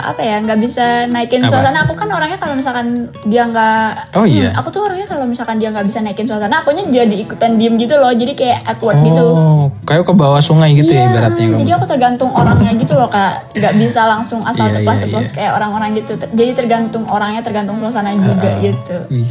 apa 0.00 0.18
ya 0.18 0.38
nggak 0.38 0.58
bisa 0.58 0.84
naikin 1.06 1.42
Apa? 1.42 1.50
suasana. 1.50 1.78
Aku 1.82 1.92
kan 1.92 2.08
orangnya 2.08 2.36
kalau 2.36 2.54
misalkan 2.54 2.86
dia 3.24 3.42
nggak 3.44 4.14
Oh, 4.14 4.22
iya? 4.22 4.48
Hmm, 4.48 4.60
aku 4.60 4.68
tuh 4.70 4.82
orangnya 4.82 5.04
kalau 5.04 5.24
misalkan 5.24 5.56
dia 5.56 5.68
nggak 5.68 5.84
bisa 5.84 5.98
naikin 6.00 6.24
suasana, 6.24 6.60
akunya 6.60 6.84
jadi 6.84 7.16
ikutan 7.18 7.54
diem 7.54 7.74
gitu 7.74 7.94
loh. 7.94 8.10
Jadi 8.10 8.32
kayak 8.32 8.62
awkward 8.66 9.02
gitu. 9.02 9.26
Oh, 9.26 9.64
kayak 9.82 10.02
ke 10.02 10.14
bawah 10.14 10.38
sungai 10.38 10.72
gitu 10.72 10.88
ya 10.88 11.02
Iya, 11.02 11.10
ibaratnya 11.10 11.36
hmm, 11.40 11.52
kamu. 11.52 11.60
jadi 11.60 11.70
aku 11.72 11.86
tergantung 11.86 12.30
orangnya 12.30 12.70
gitu 12.74 12.94
loh 12.94 13.06
kak, 13.06 13.32
nggak 13.52 13.74
bisa 13.76 14.00
langsung 14.04 14.40
asal 14.48 14.66
Iya, 14.66 14.74
ceplos 14.76 14.94
iya, 14.94 15.02
ceplos 15.02 15.28
kayak 15.32 15.52
orang-orang 15.52 15.88
gitu. 15.94 16.12
Jadi 16.16 16.50
tergantung 16.54 17.04
orangnya, 17.06 17.40
tergantung 17.40 17.76
suasana 17.76 18.10
juga 18.12 18.50
gitu. 18.58 18.96
Wih. 19.12 19.26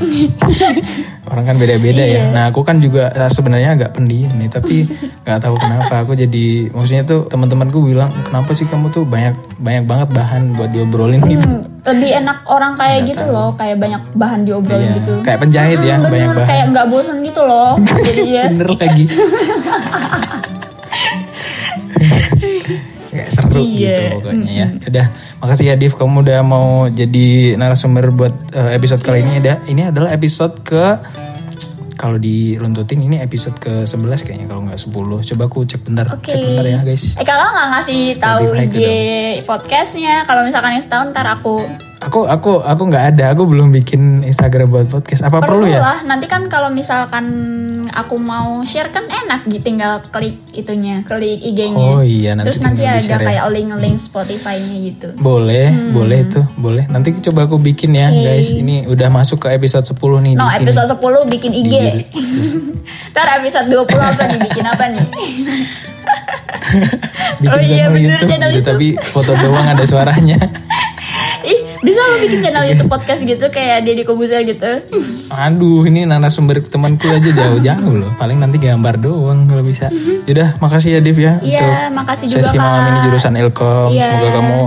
Orang 1.25 1.43
kan 1.43 1.55
beda-beda 1.55 1.99
Iya. 1.99 2.29
ya. 2.29 2.31
Nah, 2.31 2.43
aku 2.49 2.61
kan 2.61 2.77
juga 2.77 3.09
eh, 3.09 3.27
sebenarnya 3.27 3.73
agak 3.73 3.91
pendiam 3.93 4.31
nih, 4.35 4.47
tapi 4.47 4.85
nggak 5.25 5.39
tahu 5.41 5.55
kenapa 5.57 5.93
aku 6.01 6.13
jadi 6.13 6.69
maksudnya 6.69 7.03
tuh 7.03 7.25
teman-temanku 7.25 7.81
bilang, 7.81 8.13
"Kenapa 8.23 8.53
sih 8.53 8.65
kamu 8.65 8.89
tuh 8.89 9.03
banyak 9.03 9.33
banyak 9.57 9.83
banget 9.83 10.09
bahan 10.11 10.53
buat 10.53 10.69
diobrolin 10.69 11.21
gitu?" 11.23 11.45
Hmm, 11.45 11.63
lebih 11.83 12.11
enak 12.15 12.37
orang 12.45 12.73
kayak 12.75 12.99
gitu 13.05 13.23
loh, 13.25 13.53
kayak 13.53 13.77
banyak 13.77 14.01
bahan 14.13 14.41
diobrolin 14.41 14.83
Iya, 14.85 14.97
gitu. 14.97 15.13
Kayak 15.21 15.39
penjahit 15.41 15.79
ya, 15.79 15.95
Hmm, 15.95 16.05
banyak 16.05 16.13
bener, 16.25 16.37
bahan. 16.37 16.49
kayak 16.49 16.65
nggak 16.71 16.85
bosen 16.87 17.17
gitu 17.21 17.41
loh. 17.41 17.71
Jadi 18.05 18.23
ya. 18.31 18.43
Bener 18.47 18.69
lagi. 18.71 19.05
Kayak 23.05 23.29
seru 23.31 23.63
Iya. 23.63 23.71
gitu 23.87 24.01
pokoknya 24.19 24.51
ya. 24.51 24.67
Udah, 24.83 25.05
makasih 25.39 25.65
ya 25.65 25.75
Div 25.75 25.93
kamu 25.93 26.17
udah 26.21 26.39
mau 26.43 26.67
jadi 26.89 27.27
narasumber 27.55 28.11
buat 28.11 28.33
eh, 28.51 28.75
episode 28.75 28.99
kali 28.99 29.23
ini. 29.23 29.39
Ada 29.39 29.53
ini 29.65 29.81
adalah 29.85 30.11
episode 30.11 30.59
ke 30.61 30.99
kalau 32.05 32.21
diruntutin 32.21 33.01
ini 33.01 33.17
episode 33.17 33.57
ke 33.57 33.81
11 33.81 34.21
kayaknya 34.21 34.45
kalau 34.45 34.61
nggak 34.69 34.77
10. 34.77 35.25
Coba 35.25 35.43
aku 35.49 35.65
cek 35.65 35.81
bentar, 35.81 36.05
Oke. 36.13 36.29
cek 36.29 36.37
bentar 36.37 36.65
ya 36.69 36.79
guys. 36.85 37.17
Eh 37.17 37.25
kakak 37.25 37.49
nggak 37.49 37.67
ngasih 37.73 38.01
tahu 38.21 38.45
IG 38.53 38.77
podcastnya? 39.49 40.21
Kalau 40.29 40.45
misalkan 40.45 40.77
yang 40.77 40.85
setahun 40.85 41.17
ntar 41.17 41.25
aku 41.25 41.65
Aku 41.97 42.27
aku 42.27 42.59
aku 42.59 42.83
nggak 42.85 43.15
ada, 43.15 43.31
aku 43.31 43.47
belum 43.47 43.71
bikin 43.71 44.19
Instagram 44.21 44.67
buat 44.67 44.87
podcast. 44.87 45.23
Apa 45.23 45.39
perlu, 45.39 45.63
perlu 45.63 45.71
ya? 45.71 45.79
lah. 45.79 45.97
Nanti 46.03 46.27
kan 46.27 46.45
kalau 46.45 46.67
misalkan 46.67 47.25
aku 47.87 48.15
mau 48.15 48.59
share 48.61 48.91
kan 48.91 49.07
enak 49.07 49.47
gitu, 49.47 49.63
tinggal 49.63 50.03
klik 50.05 50.43
itunya, 50.51 51.01
klik 51.01 51.39
IG-nya. 51.39 51.79
Oh 51.95 52.03
iya, 52.03 52.35
nanti 52.35 52.51
Terus 52.51 52.59
nanti 52.59 52.83
ada 52.83 52.99
ya. 52.99 53.15
kayak 53.17 53.43
link-link 53.47 53.95
Spotify-nya 53.97 54.75
gitu. 54.85 55.07
Boleh, 55.15 55.71
boleh 55.89 56.27
itu, 56.27 56.43
boleh. 56.55 56.83
Nanti 56.85 57.15
coba 57.23 57.47
aku 57.47 57.57
bikin 57.57 57.95
ya, 57.95 58.11
Hmm. 58.11 58.17
Oke. 58.17 58.27
guys. 58.27 58.49
Ini 58.53 58.75
udah 58.85 59.09
masuk 59.09 59.39
ke 59.39 59.55
episode 59.55 59.87
10 59.87 59.95
nih. 60.21 60.33
No, 60.35 60.51
episode 60.51 60.91
10 60.91 60.99
bikin 61.31 61.51
IG. 61.55 61.73
Ntar 63.15 63.39
episode 63.39 63.71
20 63.71 63.87
apa 63.97 64.23
nih? 64.27 64.39
Bikin 64.43 64.65
apa 64.67 64.83
nih? 64.89 65.05
bikin 67.41 67.49
Oh 67.49 67.61
iya, 67.61 67.87
channel 67.87 67.89
bener, 67.89 68.03
YouTube, 68.19 68.29
channel 68.29 68.49
gitu, 68.51 68.59
YouTube. 68.59 68.69
tapi 68.69 68.87
foto 69.05 69.31
doang 69.33 69.65
ada 69.65 69.83
suaranya. 69.83 70.37
Ih, 71.45 71.59
bisa 71.85 72.01
lo 72.01 72.17
bikin 72.25 72.41
channel 72.41 72.65
YouTube 72.65 72.89
podcast 72.89 73.21
gitu 73.21 73.45
kayak 73.53 73.85
Deddy 73.85 74.01
Kobuzer 74.01 74.41
gitu. 74.41 74.81
Aduh, 75.29 75.85
ini 75.85 76.09
narasumber 76.09 76.59
temanku 76.65 77.05
aja 77.05 77.29
jauh-jauh 77.29 77.93
loh. 77.93 78.11
Paling 78.17 78.41
nanti 78.41 78.57
gambar 78.57 78.97
doang 78.97 79.45
kalau 79.45 79.61
bisa. 79.61 79.93
Yaudah, 80.25 80.57
makasih 80.57 80.97
ya 80.97 80.99
Div 81.05 81.17
ya 81.21 81.37
Iya, 81.45 81.93
makasih 81.93 82.25
juga 82.25 82.49
sesi 82.49 82.57
malam 82.57 82.81
ini 82.89 82.99
jurusan 83.05 83.33
Ilkom. 83.37 83.93
Iya. 83.93 84.05
Semoga 84.09 84.29
kamu 84.41 84.59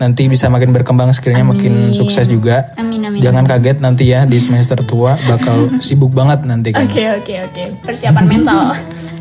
nanti 0.00 0.22
bisa 0.32 0.48
makin 0.48 0.72
berkembang 0.72 1.12
skillnya 1.12 1.44
makin 1.44 1.92
sukses 1.92 2.24
juga. 2.24 2.72
Amin, 2.80 3.04
amin. 3.04 3.20
Jangan 3.20 3.44
kaget 3.44 3.84
nanti 3.84 4.08
ya 4.08 4.24
di 4.24 4.40
semester 4.40 4.80
tua 4.84 5.20
bakal 5.28 5.80
sibuk 5.80 6.12
banget 6.12 6.44
nanti. 6.48 6.72
Oke, 6.72 7.04
oke, 7.20 7.34
oke. 7.48 7.62
Persiapan 7.84 8.24
mental. 8.24 8.76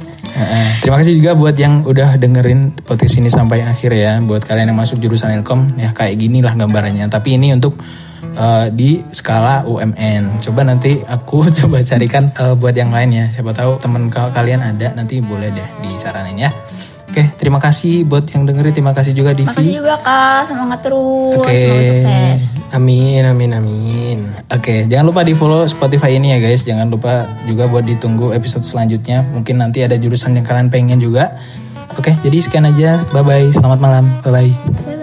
Terima 0.79 0.95
kasih 0.99 1.17
juga 1.19 1.35
buat 1.35 1.55
yang 1.57 1.83
udah 1.83 2.15
dengerin 2.15 2.81
podcast 2.85 3.19
ini 3.19 3.27
sampai 3.27 3.65
akhir 3.65 3.91
ya. 3.93 4.17
Buat 4.23 4.45
kalian 4.45 4.71
yang 4.73 4.79
masuk 4.79 5.01
jurusan 5.01 5.33
Ilkom 5.41 5.75
ya 5.75 5.91
kayak 5.91 6.15
gini 6.17 6.39
lah 6.39 6.55
gambarannya. 6.55 7.09
Tapi 7.09 7.35
ini 7.35 7.53
untuk 7.53 7.75
eh, 8.35 8.67
di 8.71 9.01
skala 9.11 9.67
UMN. 9.67 10.41
Coba 10.41 10.61
nanti 10.63 11.01
aku 11.01 11.47
coba 11.63 11.81
carikan 11.83 12.31
eh, 12.31 12.53
buat 12.55 12.73
yang 12.73 12.93
lain 12.93 13.09
ya. 13.11 13.25
Siapa 13.33 13.51
tahu 13.51 13.77
teman 13.81 14.07
ka- 14.07 14.31
kalian 14.31 14.61
ada 14.63 14.93
nanti 14.95 15.19
boleh 15.19 15.51
deh 15.51 15.67
disaranin 15.83 16.47
ya. 16.47 16.51
Oke, 17.09 17.25
terima 17.41 17.57
kasih 17.57 18.05
buat 18.05 18.29
yang 18.29 18.45
dengerin. 18.45 18.69
Terima 18.69 18.93
kasih 18.93 19.17
juga 19.17 19.33
Divi. 19.33 19.49
Makasih 19.49 19.81
juga 19.81 19.97
Kak, 19.97 20.45
semangat 20.45 20.79
terus. 20.85 21.41
Oke. 21.41 21.57
Semoga 21.57 21.83
sukses. 21.89 22.41
Amin, 22.69 23.25
amin, 23.25 23.51
amin. 23.57 24.17
Oke, 24.53 24.85
jangan 24.85 25.09
lupa 25.09 25.25
di 25.25 25.33
follow 25.33 25.65
Spotify 25.65 26.21
ini 26.21 26.37
ya 26.37 26.39
guys. 26.39 26.61
Jangan 26.69 26.85
lupa 26.85 27.25
juga 27.49 27.65
buat 27.65 27.81
ditunggu 27.81 28.37
episode 28.37 28.61
selanjutnya. 28.61 29.25
Mungkin 29.25 29.57
nanti 29.57 29.81
ada 29.81 29.97
jurusan 29.97 30.37
yang 30.37 30.45
kalian 30.45 30.69
pengen 30.69 31.01
juga. 31.01 31.41
Oke, 31.97 32.13
jadi 32.21 32.37
sekian 32.37 32.69
aja. 32.69 33.01
Bye 33.09 33.25
bye. 33.25 33.49
Selamat 33.49 33.81
malam. 33.81 34.05
Bye. 34.21 34.53
Bye 34.85 34.98